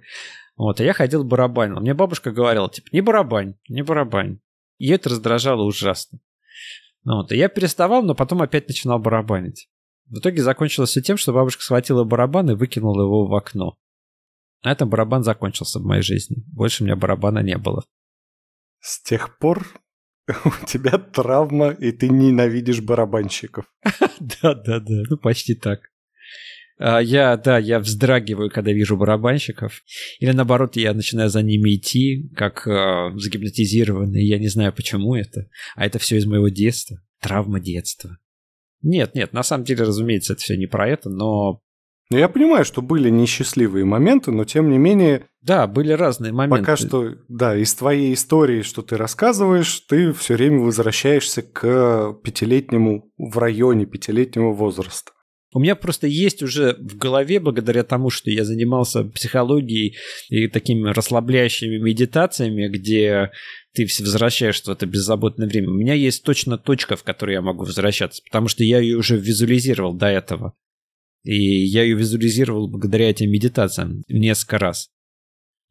[0.55, 1.79] Вот, а я ходил барабанил.
[1.79, 4.39] Мне бабушка говорила, типа, не барабань, не барабань.
[4.79, 6.19] И это раздражало ужасно.
[7.03, 9.69] Ну вот, и я переставал, но потом опять начинал барабанить.
[10.07, 13.77] В итоге закончилось все тем, что бабушка схватила барабан и выкинула его в окно.
[14.63, 16.43] На этом барабан закончился в моей жизни.
[16.47, 17.85] Больше у меня барабана не было.
[18.79, 19.65] С тех пор
[20.45, 23.65] у тебя травма, и ты ненавидишь барабанщиков.
[24.19, 25.81] Да-да-да, ну почти так.
[26.79, 29.83] А, я, да, я вздрагиваю, когда вижу барабанщиков.
[30.19, 34.23] Или наоборот, я начинаю за ними идти, как э, загипнотизированный.
[34.23, 35.49] Я не знаю, почему это.
[35.75, 37.01] А это все из моего детства.
[37.19, 38.17] Травма детства.
[38.83, 41.61] Нет, нет, на самом деле, разумеется, это все не про это, но
[42.09, 45.27] ну, я понимаю, что были несчастливые моменты, но тем не менее...
[45.41, 46.61] Да, были разные моменты.
[46.61, 53.11] Пока что, да, из твоей истории, что ты рассказываешь, ты все время возвращаешься к пятилетнему,
[53.17, 55.11] в районе пятилетнего возраста.
[55.53, 59.95] У меня просто есть уже в голове, благодаря тому, что я занимался психологией
[60.29, 63.31] и такими расслабляющими медитациями, где
[63.73, 65.69] ты возвращаешься в это беззаботное время.
[65.69, 69.17] У меня есть точно точка, в которой я могу возвращаться, потому что я ее уже
[69.17, 70.53] визуализировал до этого.
[71.27, 74.89] И я ее визуализировал благодаря этим медитациям несколько раз.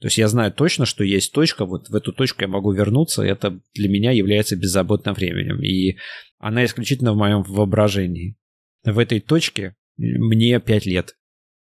[0.01, 3.23] То есть я знаю точно, что есть точка, вот в эту точку я могу вернуться,
[3.23, 5.63] и это для меня является беззаботным временем.
[5.63, 5.97] И
[6.39, 8.37] она исключительно в моем воображении.
[8.85, 11.17] В этой точке мне 5 лет.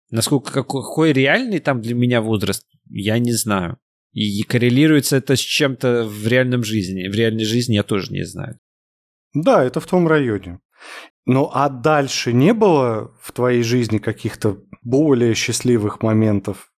[0.10, 3.78] Насколько какой реальный там для меня возраст, я не знаю.
[4.12, 7.08] И коррелируется это с чем-то в реальном жизни.
[7.08, 8.58] В реальной жизни я тоже не знаю.
[9.36, 10.62] Да, это в том районе.
[11.30, 16.72] Ну а дальше не было в твоей жизни каких-то более счастливых моментов,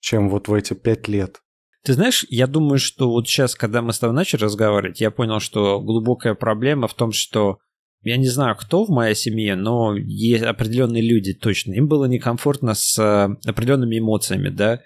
[0.00, 1.40] чем вот в эти пять лет?
[1.84, 5.38] Ты знаешь, я думаю, что вот сейчас, когда мы с тобой начали разговаривать, я понял,
[5.38, 7.58] что глубокая проблема в том, что
[8.02, 11.72] я не знаю, кто в моей семье, но есть определенные люди точно.
[11.74, 14.80] Им было некомфортно с э, определенными эмоциями, да.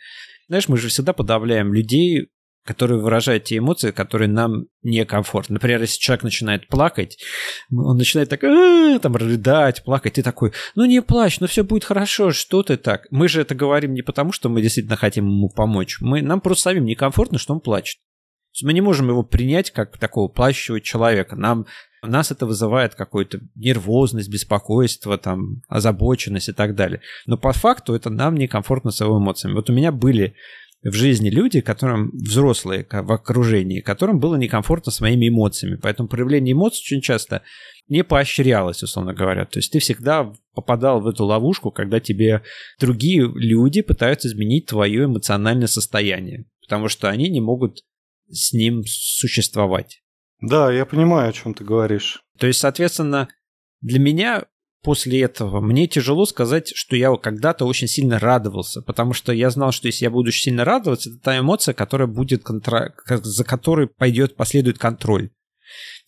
[0.48, 2.28] Знаешь, мы же всегда подавляем людей,
[2.66, 5.54] которые выражают те эмоции, которые нам некомфортны.
[5.54, 7.18] Например, если человек начинает плакать,
[7.70, 12.32] он начинает так, там, рыдать, плакать, ты такой, ну не плачь, ну все будет хорошо,
[12.32, 13.06] что ты так?
[13.10, 15.98] Мы же это говорим не потому, что мы действительно хотим ему помочь.
[16.00, 17.98] Мы, нам просто самим некомфортно, что он плачет.
[18.62, 21.36] Мы не можем его принять как такого плачущего человека.
[21.36, 21.66] Нам,
[22.02, 27.00] нас это вызывает какую-то нервозность, беспокойство, там, озабоченность и так далее.
[27.26, 29.54] Но по факту это нам некомфортно с его эмоциями.
[29.54, 30.34] Вот у меня были
[30.90, 35.76] в жизни люди, которым взрослые в окружении, которым было некомфортно с моими эмоциями.
[35.76, 37.42] Поэтому проявление эмоций очень часто
[37.88, 39.44] не поощрялось, условно говоря.
[39.46, 42.42] То есть ты всегда попадал в эту ловушку, когда тебе
[42.80, 47.80] другие люди пытаются изменить твое эмоциональное состояние, потому что они не могут
[48.28, 50.02] с ним существовать.
[50.40, 52.22] Да, я понимаю, о чем ты говоришь.
[52.38, 53.28] То есть, соответственно,
[53.80, 54.44] для меня
[54.86, 59.72] после этого мне тяжело сказать, что я когда-то очень сильно радовался, потому что я знал,
[59.72, 62.94] что если я буду очень сильно радоваться, это та эмоция, которая будет контра...
[63.04, 65.30] за которой пойдет, последует контроль.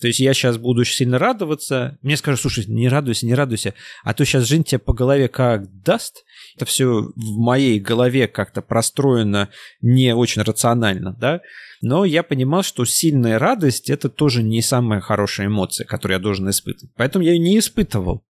[0.00, 3.74] То есть я сейчас буду очень сильно радоваться, мне скажут, слушай, не радуйся, не радуйся,
[4.04, 6.22] а то сейчас жизнь тебе по голове как даст,
[6.54, 6.86] это все
[7.16, 9.48] в моей голове как-то простроено
[9.80, 11.40] не очень рационально, да,
[11.80, 16.48] но я понимал, что сильная радость– это тоже не самая хорошая эмоция, которую я должен
[16.48, 16.94] испытывать.
[16.96, 18.24] Поэтому я ее не испытывал.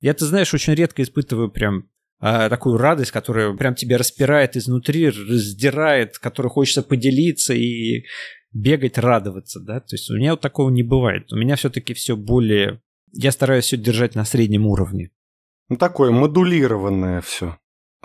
[0.00, 5.10] Я, ты знаешь, очень редко испытываю прям а, такую радость, которая прям тебя распирает изнутри,
[5.10, 8.04] раздирает, которой хочется поделиться и
[8.52, 11.32] бегать, радоваться, да, то есть у меня вот такого не бывает.
[11.32, 12.80] У меня все-таки все более...
[13.12, 15.10] Я стараюсь все держать на среднем уровне.
[15.68, 17.58] Ну, такое модулированное все.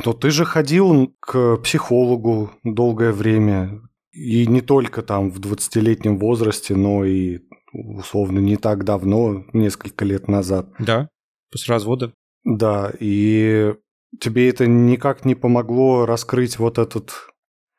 [0.05, 6.75] Но ты же ходил к психологу долгое время, и не только там в 20-летнем возрасте,
[6.75, 7.39] но и
[7.71, 10.69] условно не так давно, несколько лет назад.
[10.79, 11.09] Да,
[11.51, 12.13] после развода.
[12.43, 13.73] Да, и
[14.19, 17.11] тебе это никак не помогло раскрыть вот этот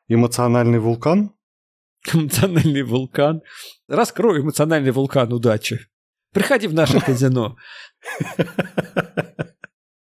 [0.07, 1.31] эмоциональный вулкан?
[2.13, 3.41] Эмоциональный вулкан.
[3.87, 5.87] Раскрой эмоциональный вулкан удачи.
[6.33, 7.57] Приходи в наше казино.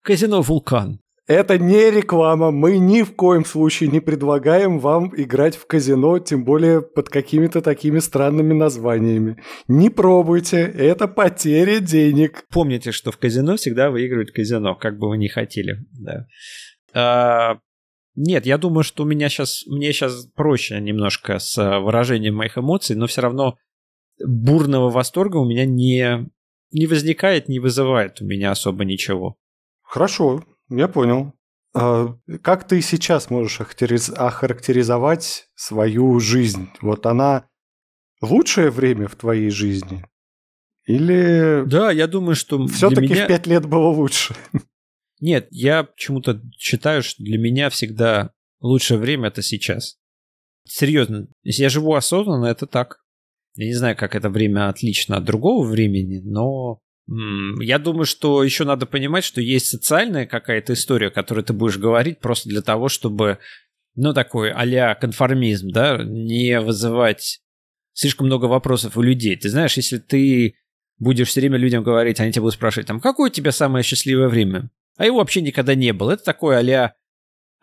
[0.08, 1.02] Казино «Вулкан».
[1.28, 2.52] Это не реклама.
[2.52, 7.62] Мы ни в коем случае не предлагаем вам играть в казино, тем более под какими-то
[7.62, 9.38] такими странными названиями.
[9.68, 12.46] Не пробуйте, это потеря денег.
[12.50, 15.86] Помните, что в казино всегда выигрывает казино, как бы вы ни хотели.
[15.92, 16.28] Да.
[16.94, 17.60] А,
[18.16, 22.96] нет, я думаю, что у меня сейчас, мне сейчас проще немножко с выражением моих эмоций,
[22.96, 23.58] но все равно
[24.26, 26.30] бурного восторга у меня не,
[26.72, 29.36] не возникает, не вызывает у меня особо ничего.
[29.84, 31.34] Хорошо, я понял.
[31.74, 36.70] А как ты сейчас можешь охарактеризовать свою жизнь?
[36.82, 37.48] Вот она
[38.22, 40.06] лучшее время в твоей жизни?
[40.86, 41.64] Или...
[41.68, 43.26] Да, я думаю, что Все-таки меня...
[43.26, 44.36] в пять лет было лучше.
[45.20, 49.98] Нет, я почему-то считаю, что для меня всегда лучшее время это сейчас.
[50.66, 53.04] Серьезно, если я живу осознанно, это так.
[53.56, 58.66] Я не знаю, как это время отлично от другого времени, но я думаю, что еще
[58.66, 63.40] надо понимать, что есть социальная какая-то история, которую ты будешь говорить просто для того, чтобы,
[63.96, 67.40] ну, такой а конформизм, да, не вызывать
[67.94, 69.38] слишком много вопросов у людей.
[69.38, 70.56] Ты знаешь, если ты
[71.00, 74.28] будешь все время людям говорить, они тебя будут спрашивать, там, какое у тебя самое счастливое
[74.28, 74.70] время?
[74.98, 76.12] А его вообще никогда не было.
[76.12, 76.94] Это такой а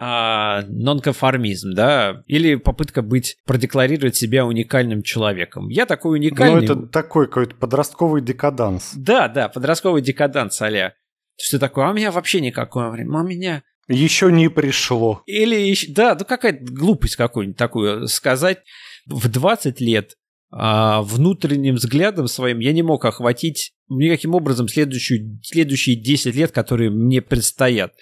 [0.06, 5.70] а, нонконформизм, да, или попытка быть, продекларировать себя уникальным человеком.
[5.70, 6.66] Я такой уникальный.
[6.66, 8.92] Ну, это такой какой-то подростковый декаданс.
[8.94, 10.94] Да, да, подростковый декаданс, аля.
[11.40, 11.86] Что такое?
[11.86, 13.16] А у меня вообще никакого времени.
[13.16, 13.62] А у меня...
[13.88, 15.22] Еще не пришло.
[15.24, 18.58] Или, да, ну какая-то глупость какую-нибудь такую сказать.
[19.06, 20.16] В 20 лет
[20.50, 26.90] а, внутренним взглядом своим я не мог охватить никаким образом следующую, следующие 10 лет, которые
[26.90, 27.94] мне предстоят.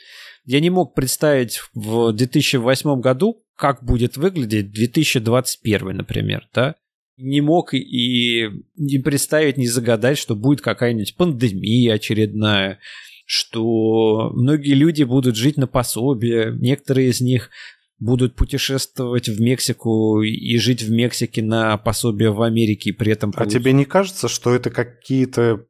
[0.45, 6.75] Я не мог представить в 2008 году, как будет выглядеть 2021, например, да?
[7.17, 12.79] Не мог и не представить, не загадать, что будет какая-нибудь пандемия очередная,
[13.27, 17.51] что многие люди будут жить на пособие, некоторые из них
[18.01, 23.33] будут путешествовать в Мексику и жить в Мексике на пособие в Америке, и при этом...
[23.37, 25.67] А тебе не кажется, что это какие-то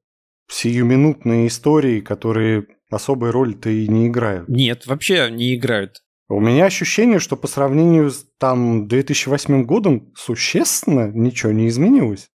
[0.48, 4.48] сиюминутные истории, которые особой роли-то и не играют?
[4.48, 6.02] Нет, вообще не играют.
[6.28, 12.30] У меня ощущение, что по сравнению с там 2008 годом существенно ничего не изменилось.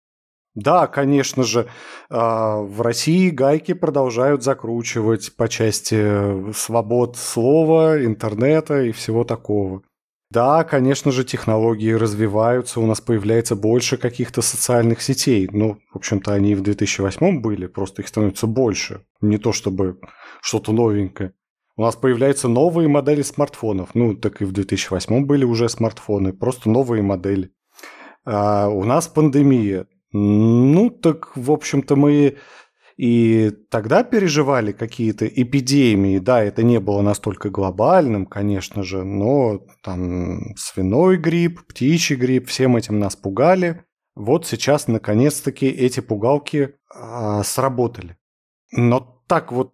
[0.54, 1.68] Да, конечно же,
[2.10, 9.82] а, в России гайки продолжают закручивать по части свобод слова, интернета и всего такого.
[10.32, 15.48] Да, конечно же, технологии развиваются, у нас появляется больше каких-то социальных сетей.
[15.52, 19.06] Ну, в общем-то, они и в 2008 были, просто их становится больше.
[19.22, 20.00] Не то чтобы
[20.42, 21.34] что-то новенькое.
[21.78, 23.90] У нас появляются новые модели смартфонов.
[23.94, 27.52] Ну, так и в 2008 были уже смартфоны, просто новые модели.
[28.26, 29.86] А у нас пандемия.
[30.12, 32.38] Ну, так, в общем-то, мы
[32.98, 36.20] и тогда переживали какие-то эпидемии.
[36.20, 42.78] Да, это не было настолько глобальным, конечно же, но там свиной грипп, птичий грипп, всем
[42.78, 43.84] этим нас пугали.
[44.16, 48.18] Вот сейчас, наконец-таки, эти пугалки а, сработали.
[48.72, 49.74] Но так вот,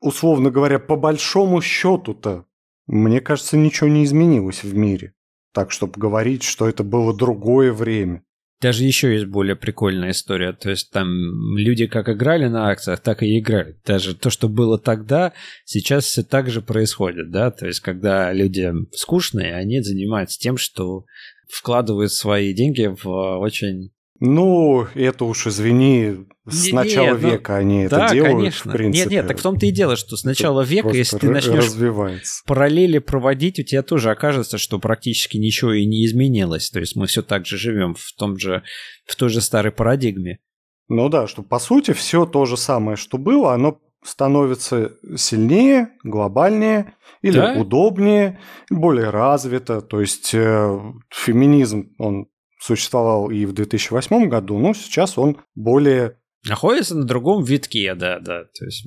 [0.00, 2.44] условно говоря, по большому счету-то,
[2.86, 5.14] мне кажется, ничего не изменилось в мире.
[5.54, 8.24] Так, чтобы говорить, что это было другое время.
[8.62, 10.52] Даже еще есть более прикольная история.
[10.52, 11.08] То есть там
[11.56, 13.78] люди как играли на акциях, так и играют.
[13.84, 15.32] Даже то, что было тогда,
[15.64, 17.50] сейчас все так же происходит, да.
[17.50, 21.04] То есть когда люди скучные, они занимаются тем, что
[21.52, 23.90] вкладывают свои деньги в очень
[24.24, 28.70] ну, это уж извини, с не, начала не, ну, века они да, это делают, конечно.
[28.70, 29.02] в принципе.
[29.02, 31.72] Нет, нет, так в том-то и дело, что с начала это века, если ты начнешь
[32.46, 36.70] параллели проводить, у тебя тоже окажется, что практически ничего и не изменилось.
[36.70, 38.62] То есть мы все так же живем в том же,
[39.06, 40.38] в той же старой парадигме.
[40.86, 46.94] Ну да, что по сути все то же самое, что было, оно становится сильнее, глобальнее
[47.22, 47.54] или да?
[47.54, 48.38] удобнее,
[48.70, 49.80] более развито.
[49.80, 52.28] То есть э, феминизм, он
[52.62, 56.18] существовал и в 2008 году, но сейчас он более...
[56.48, 58.44] Находится на другом витке, да, да.
[58.44, 58.86] То есть...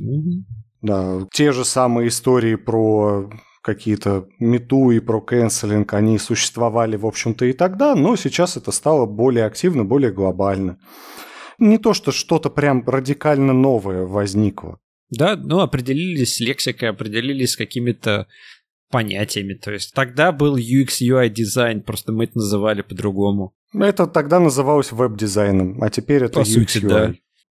[0.81, 3.29] Да, те же самые истории про
[3.61, 9.07] какие-то мету и про кэнселинг, они существовали, в общем-то, и тогда, но сейчас это стало
[9.07, 10.77] более активно, более глобально.
[11.57, 14.79] Не то, что что-то прям радикально новое возникло.
[15.09, 18.27] Да, ну, определились лексикой, определились какими-то
[18.91, 19.55] понятиями.
[19.55, 23.55] То есть тогда был UX, UI дизайн, просто мы это называли по-другому.
[23.79, 26.87] Это тогда называлось веб-дизайном, а теперь это По UX, сути, UI.
[26.87, 27.13] Да.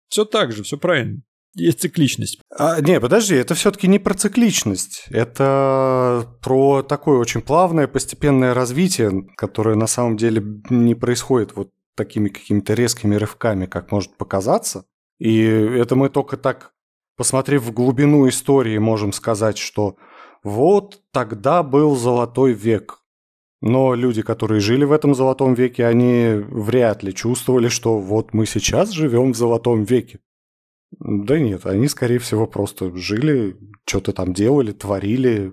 [0.08, 1.22] Все так же, все правильно.
[1.54, 2.40] Есть цикличность.
[2.56, 5.06] А, не, подожди, это все-таки не про цикличность.
[5.10, 12.28] Это про такое очень плавное постепенное развитие, которое на самом деле не происходит вот такими
[12.28, 14.84] какими-то резкими рывками, как может показаться.
[15.18, 16.72] И это мы только так,
[17.16, 19.96] посмотрев в глубину истории, можем сказать, что
[20.44, 23.00] вот тогда был золотой век.
[23.60, 28.46] Но люди, которые жили в этом золотом веке, они вряд ли чувствовали, что вот мы
[28.46, 30.20] сейчас живем в золотом веке.
[31.00, 33.56] Да нет, они, скорее всего, просто жили,
[33.86, 35.52] что-то там делали, творили,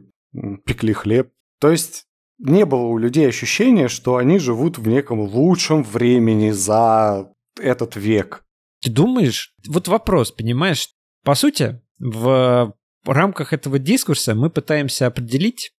[0.65, 1.31] пекли хлеб.
[1.59, 2.05] То есть
[2.37, 8.45] не было у людей ощущения, что они живут в неком лучшем времени за этот век.
[8.81, 9.55] Ты думаешь?
[9.67, 10.89] Вот вопрос, понимаешь?
[11.23, 12.73] По сути, в
[13.05, 15.71] рамках этого дискурса мы пытаемся определить,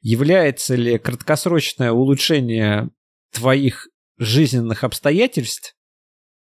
[0.00, 2.90] является ли краткосрочное улучшение
[3.32, 3.88] твоих
[4.18, 5.74] жизненных обстоятельств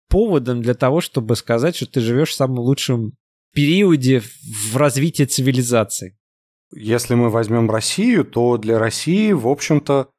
[0.09, 3.13] поводом для того, чтобы сказать, что ты живешь в самом лучшем
[3.53, 6.17] периоде в развитии цивилизации?
[6.73, 10.11] Если мы возьмем Россию, то для России, в общем-то,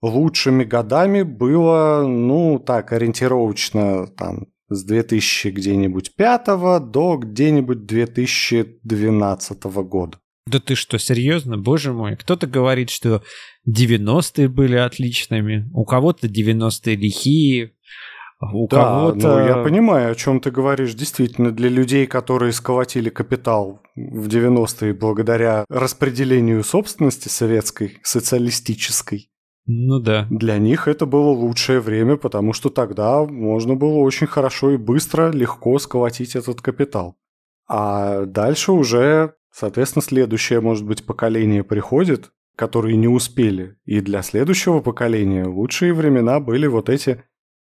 [0.00, 6.46] лучшими годами было, ну, так, ориентировочно, там, с 2000 где-нибудь 5
[6.90, 10.18] до где-нибудь 2012 года.
[10.46, 11.56] Да ты что, серьезно?
[11.56, 12.16] Боже мой.
[12.16, 13.22] Кто-то говорит, что
[13.68, 17.72] 90-е были отличными, у кого-то 90-е лихие,
[18.52, 19.38] у да, кого-то...
[19.38, 20.94] ну я понимаю, о чем ты говоришь.
[20.94, 29.28] Действительно, для людей, которые сколотили капитал в 90-е благодаря распределению собственности советской, социалистической,
[29.66, 30.26] ну да.
[30.28, 35.30] Для них это было лучшее время, потому что тогда можно было очень хорошо и быстро,
[35.30, 37.16] легко сколотить этот капитал.
[37.68, 43.76] А дальше уже Соответственно, следующее, может быть, поколение приходит, которые не успели.
[43.84, 47.22] И для следующего поколения лучшие времена были вот эти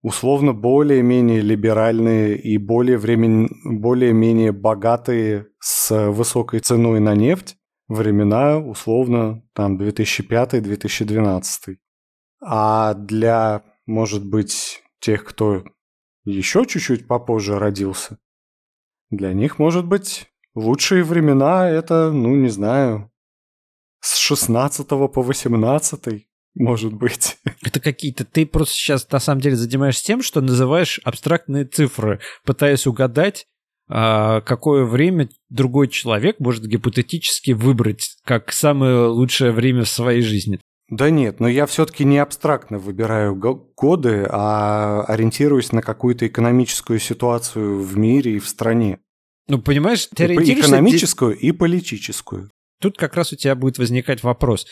[0.02, 3.48] условно более-менее либеральные и более времен...
[3.64, 7.56] более-менее богатые с высокой ценой на нефть
[7.88, 11.76] времена условно там 2005-2012.
[12.44, 15.64] А для, может быть, тех, кто
[16.24, 18.18] еще чуть-чуть попозже родился,
[19.10, 23.10] для них, может быть, Лучшие времена это, ну, не знаю,
[24.00, 27.38] с 16 по 18, может быть.
[27.62, 28.24] Это какие-то...
[28.24, 33.46] Ты просто сейчас на самом деле занимаешься тем, что называешь абстрактные цифры, пытаясь угадать,
[33.88, 40.60] а, какое время другой человек может гипотетически выбрать как самое лучшее время в своей жизни.
[40.88, 47.82] Да нет, но я все-таки не абстрактно выбираю годы, а ориентируюсь на какую-то экономическую ситуацию
[47.82, 48.98] в мире и в стране.
[49.48, 50.70] Ну, понимаешь, ориентируешься...
[50.70, 52.50] Экономическую и политическую.
[52.80, 54.66] Тут как раз у тебя будет возникать вопрос.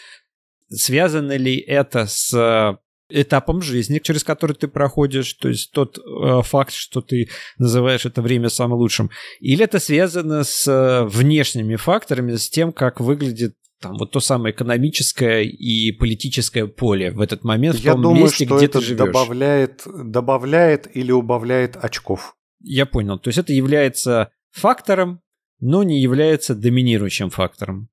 [0.68, 2.76] Связано ли это с э,
[3.10, 8.22] этапом жизни, через который ты проходишь, то есть тот э, факт, что ты называешь это
[8.22, 9.10] время самым лучшим,
[9.40, 14.54] или это связано с э, внешними факторами, с тем, как выглядит там вот то самое
[14.54, 18.78] экономическое и политическое поле в этот момент Я в том думаю, месте, что где это
[18.78, 18.98] ты живешь.
[18.98, 22.36] добавляет, добавляет или убавляет очков.
[22.62, 23.18] Я понял.
[23.18, 25.20] То есть это является фактором,
[25.60, 27.88] но не является доминирующим фактором.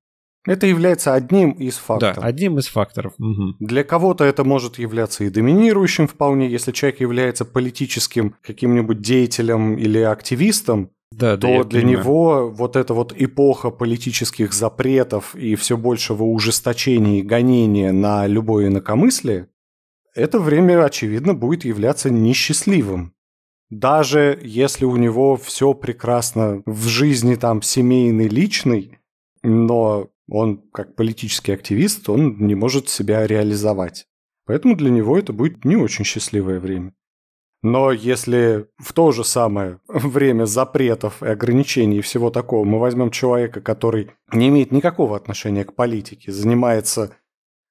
[0.46, 2.16] Это является одним из факторов.
[2.16, 3.12] Да, одним из факторов.
[3.18, 3.56] Угу.
[3.60, 9.98] Для кого-то это может являться и доминирующим вполне, если человек является политическим каким-нибудь деятелем или
[9.98, 11.98] активистом, да, то да, для понимаю.
[11.98, 18.68] него вот эта вот эпоха политических запретов и все большего ужесточения и гонения на любое
[18.68, 19.48] инакомыслие,
[20.14, 23.14] это время, очевидно, будет являться несчастливым.
[23.70, 28.98] Даже если у него все прекрасно в жизни там семейной, личной,
[29.42, 34.06] но он как политический активист, он не может себя реализовать.
[34.46, 36.94] Поэтому для него это будет не очень счастливое время.
[37.62, 43.10] Но если в то же самое время запретов и ограничений и всего такого мы возьмем
[43.10, 47.16] человека, который не имеет никакого отношения к политике, занимается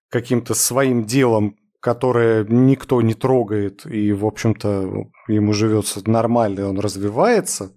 [0.10, 7.74] каким-то своим делом, которое никто не трогает, и, в общем-то, ему живется нормально, он развивается,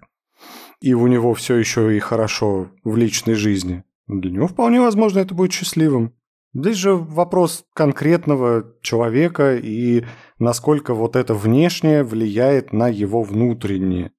[0.80, 5.34] и у него все еще и хорошо в личной жизни, для него вполне возможно это
[5.34, 6.14] будет счастливым.
[6.53, 10.05] Здесь же вопрос конкретного человека и
[10.38, 14.11] насколько вот это внешнее влияет на его внутреннее.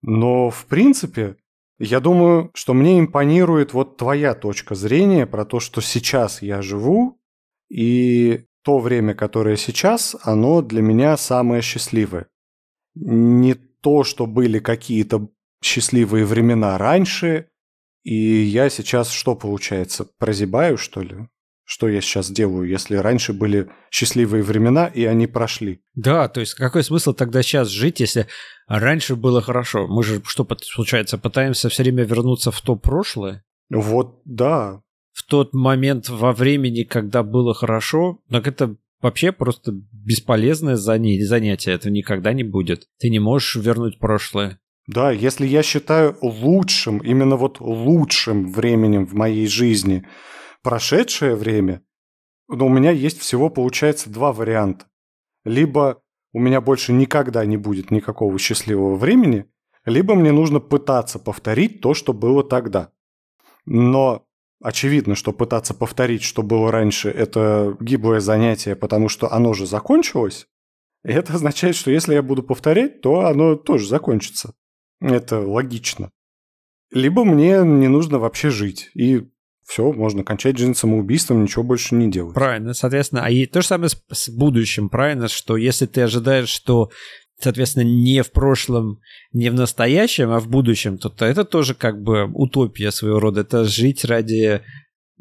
[0.00, 1.36] Но, в принципе,
[1.78, 7.20] я думаю, что мне импонирует вот твоя точка зрения про то, что сейчас я живу,
[7.70, 12.26] и то время, которое сейчас, оно для меня самое счастливое.
[12.94, 15.28] Не то, что были какие-то
[15.62, 17.48] счастливые времена раньше,
[18.02, 20.06] и я сейчас что получается?
[20.18, 21.28] Прозябаю, что ли?
[21.64, 25.82] Что я сейчас делаю, если раньше были счастливые времена, и они прошли?
[25.94, 28.26] Да, то есть какой смысл тогда сейчас жить, если
[28.66, 29.86] раньше было хорошо?
[29.86, 33.44] Мы же, что получается, пытаемся все время вернуться в то прошлое?
[33.68, 34.82] Вот, да.
[35.12, 41.90] В тот момент во времени, когда было хорошо, так это вообще просто бесполезное занятие, это
[41.90, 42.86] никогда не будет.
[42.98, 44.58] Ты не можешь вернуть прошлое.
[44.86, 50.06] Да, если я считаю лучшим, именно вот лучшим временем в моей жизни
[50.62, 51.82] прошедшее время,
[52.48, 54.86] но у меня есть всего, получается, два варианта.
[55.44, 59.46] Либо у меня больше никогда не будет никакого счастливого времени,
[59.84, 62.90] либо мне нужно пытаться повторить то, что было тогда.
[63.66, 64.26] Но
[64.62, 70.46] очевидно, что пытаться повторить, что было раньше, это гиблое занятие, потому что оно же закончилось.
[71.04, 74.54] И это означает, что если я буду повторять, то оно тоже закончится.
[75.00, 76.10] Это логично.
[76.92, 78.90] Либо мне не нужно вообще жить.
[78.94, 79.28] И
[79.70, 82.34] все, можно кончать жизнь самоубийством, ничего больше не делать.
[82.34, 83.24] Правильно, соответственно.
[83.24, 86.90] А и то же самое с, с будущим, правильно, что если ты ожидаешь, что,
[87.40, 89.00] соответственно, не в прошлом,
[89.32, 93.42] не в настоящем, а в будущем, то, то это тоже как бы утопия своего рода.
[93.42, 94.62] Это жить ради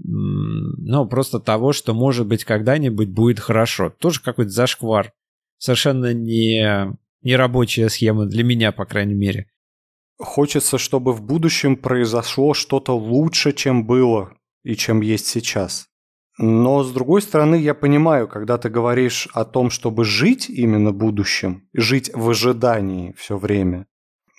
[0.01, 3.89] ну, просто того, что, может быть, когда-нибудь будет хорошо.
[3.89, 5.11] Тоже какой-то зашквар.
[5.57, 9.49] Совершенно не, не рабочая схема для меня, по крайней мере.
[10.17, 15.88] Хочется, чтобы в будущем произошло что-то лучше, чем было и чем есть сейчас.
[16.41, 21.67] Но, с другой стороны, я понимаю, когда ты говоришь о том, чтобы жить именно будущим,
[21.73, 23.87] жить в ожидании все время,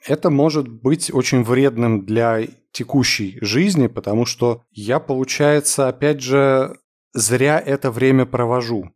[0.07, 6.79] это может быть очень вредным для текущей жизни, потому что я, получается, опять же,
[7.13, 8.91] зря это время провожу.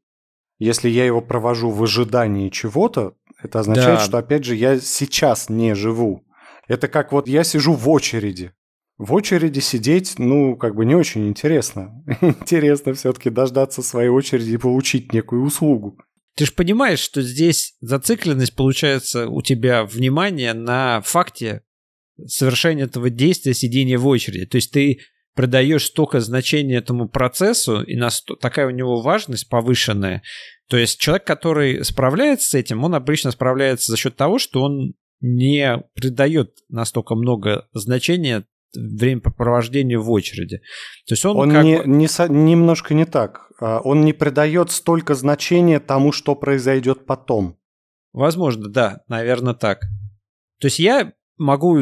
[0.59, 4.05] Если я его провожу в ожидании чего-то, это означает, да.
[4.05, 6.25] что, опять же, я сейчас не живу.
[6.69, 8.55] Это как вот я сижу в очереди.
[9.05, 12.03] В очереди сидеть, ну, как бы не очень интересно.
[12.23, 15.99] интересно все-таки дождаться своей очереди и получить некую услугу.
[16.37, 21.65] Ты же понимаешь, что здесь зацикленность получается у тебя внимание на факте
[22.25, 24.47] совершения этого действия сидения в очереди.
[24.47, 25.01] То есть ты
[25.35, 28.27] придаешь столько значения этому процессу, и наст...
[28.41, 30.23] такая у него важность повышенная.
[30.71, 34.95] То есть человек, который справляется с этим, он обычно справляется за счет того, что он
[35.21, 38.47] не придает настолько много значения
[38.77, 40.59] времяпрепровождение в очереди.
[41.07, 41.85] То есть он, он как не, бы...
[41.87, 43.51] не, немножко не так.
[43.61, 47.57] А, он не придает столько значения тому, что произойдет потом.
[48.13, 49.81] Возможно, да, наверное, так.
[50.61, 51.81] То есть я могу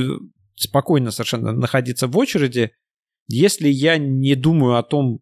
[0.54, 2.72] спокойно совершенно находиться в очереди,
[3.28, 5.20] если я не думаю о том,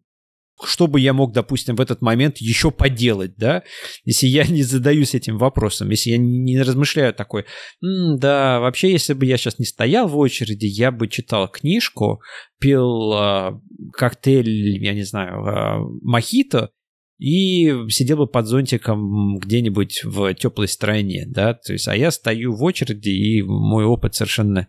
[0.63, 3.63] что бы я мог, допустим, в этот момент еще поделать, да,
[4.05, 7.45] если я не задаюсь этим вопросом, если я не размышляю такой,
[7.81, 12.21] да, вообще, если бы я сейчас не стоял в очереди, я бы читал книжку,
[12.59, 13.51] пил э,
[13.93, 16.71] коктейль, я не знаю, э, мохито,
[17.17, 22.55] и сидел бы под зонтиком где-нибудь в теплой стране, да, то есть, а я стою
[22.55, 24.67] в очереди, и мой опыт совершенно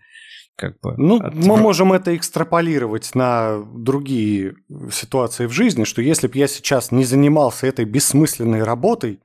[0.56, 0.94] как бы...
[0.96, 1.34] Ну, от...
[1.34, 4.54] мы можем это экстраполировать на другие
[4.90, 9.20] ситуации в жизни, что если бы я сейчас не занимался этой бессмысленной работой,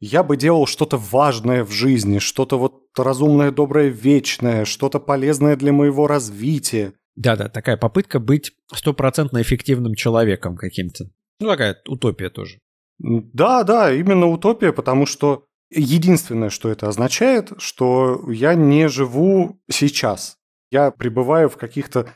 [0.00, 5.72] я бы делал что-то важное в жизни, что-то вот разумное, доброе, вечное, что-то полезное для
[5.72, 6.92] моего развития.
[7.14, 11.06] Да-да, такая попытка быть стопроцентно эффективным человеком каким-то.
[11.40, 12.58] Ну, такая утопия тоже.
[12.98, 20.38] Да, да, именно утопия, потому что единственное, что это означает, что я не живу сейчас.
[20.70, 22.08] Я пребываю в каких-то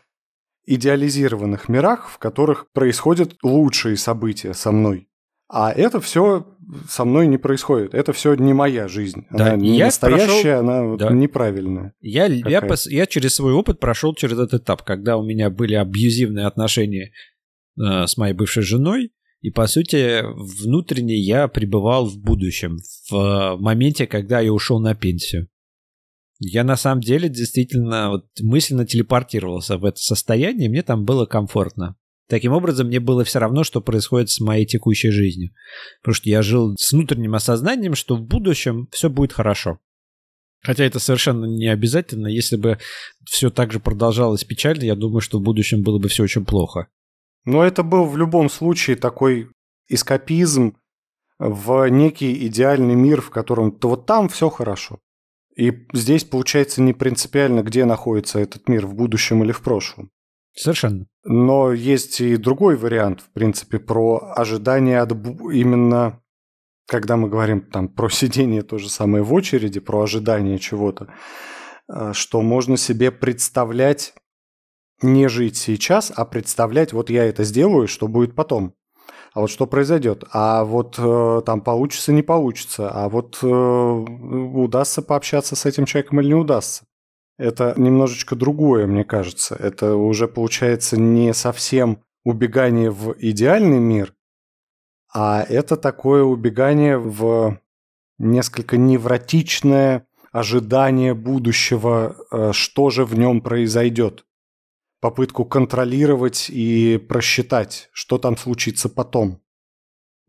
[0.67, 5.09] идеализированных мирах, в которых происходят лучшие события со мной.
[5.53, 6.47] А это все
[6.89, 7.93] со мной не происходит.
[7.93, 9.27] Это все не моя жизнь.
[9.33, 10.61] Да, она не я настоящая, прошел...
[10.61, 11.11] она да.
[11.11, 11.93] неправильная.
[12.01, 12.87] Я, я, пос...
[12.87, 17.11] я через свой опыт прошел через этот этап, когда у меня были абьюзивные отношения
[17.77, 19.13] э, с моей бывшей женой.
[19.41, 20.23] И, по сути,
[20.63, 22.77] внутренне я пребывал в будущем,
[23.11, 25.49] в моменте, когда я ушел на пенсию.
[26.43, 31.97] Я на самом деле действительно вот мысленно телепортировался в это состояние, мне там было комфортно.
[32.29, 35.51] Таким образом, мне было все равно, что происходит с моей текущей жизнью.
[36.01, 39.81] Потому что я жил с внутренним осознанием, что в будущем все будет хорошо.
[40.63, 42.29] Хотя это совершенно не обязательно.
[42.29, 42.79] Если бы
[43.25, 46.87] все так же продолжалось печально, я думаю, что в будущем было бы все очень плохо.
[47.45, 49.49] Но это был в любом случае такой
[49.89, 50.77] эскапизм
[51.39, 55.01] в некий идеальный мир, в котором то вот там все хорошо.
[55.57, 60.11] И здесь получается не принципиально, где находится этот мир, в будущем или в прошлом.
[60.55, 61.07] Совершенно.
[61.25, 66.21] Но есть и другой вариант, в принципе, про ожидание от именно,
[66.87, 71.13] когда мы говорим там про сидение то же самое в очереди, про ожидание чего-то,
[71.89, 74.15] э, что можно себе представлять
[75.03, 78.75] не жить сейчас, а представлять, вот я это сделаю, что будет потом
[79.33, 85.03] а вот что произойдет, а вот э, там получится, не получится, а вот э, удастся
[85.03, 86.85] пообщаться с этим человеком или не удастся.
[87.39, 89.55] Это немножечко другое, мне кажется.
[89.55, 94.15] Это уже получается не совсем убегание в идеальный мир,
[95.15, 97.59] а это такое убегание в
[98.19, 104.25] несколько невротичное ожидание будущего, э, что же в нем произойдет
[105.01, 109.41] попытку контролировать и просчитать, что там случится потом.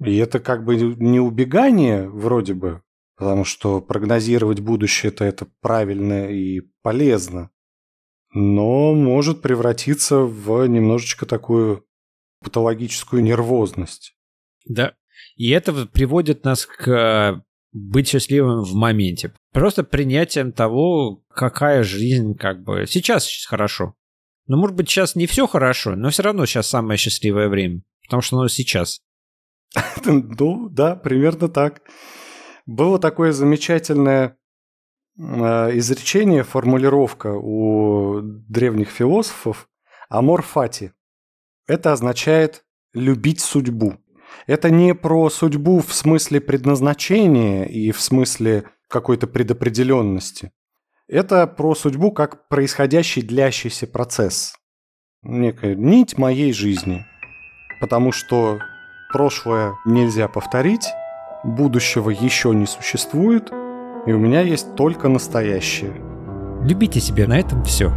[0.04, 2.82] И это как бы не убегание вроде бы,
[3.18, 7.52] потому что прогнозировать будущее это, это правильно и полезно,
[8.34, 11.86] но может превратиться в немножечко такую
[12.44, 14.16] патологическую нервозность.
[14.66, 14.96] Да,
[15.36, 17.44] и это приводит нас к
[17.74, 19.34] быть счастливым в моменте.
[19.54, 23.96] Просто принятием того, какая жизнь как бы сейчас хорошо.
[24.48, 28.22] Ну, может быть, сейчас не все хорошо, но все равно сейчас самое счастливое время, потому
[28.22, 29.02] что оно сейчас.
[30.06, 31.82] Ну, да, примерно так.
[32.66, 34.38] Было такое замечательное
[35.18, 35.22] э,
[35.78, 39.70] изречение, формулировка у древних философов
[40.10, 40.94] «амор фати».
[41.68, 43.98] Это означает «любить судьбу».
[44.48, 50.52] Это не про судьбу в смысле предназначения и в смысле какой-то предопределенности.
[51.12, 54.56] Это про судьбу как происходящий длящийся процесс.
[55.24, 57.06] Некая нить моей жизни.
[57.82, 58.60] Потому что
[59.12, 60.88] прошлое нельзя повторить,
[61.44, 63.52] будущего еще не существует,
[64.06, 65.94] и у меня есть только настоящее.
[66.64, 67.92] Любите себя, на этом все.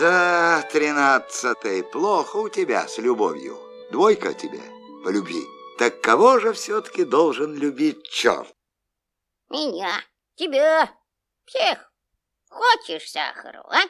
[0.00, 3.58] Да, тринадцатый, плохо у тебя с любовью.
[3.92, 4.60] Двойка тебе
[5.04, 5.42] по любви.
[5.78, 8.54] Так кого же все-таки должен любить черт?
[9.50, 10.02] Меня,
[10.34, 10.90] тебя,
[11.44, 11.92] всех.
[12.48, 13.80] Хочешь сахару, а?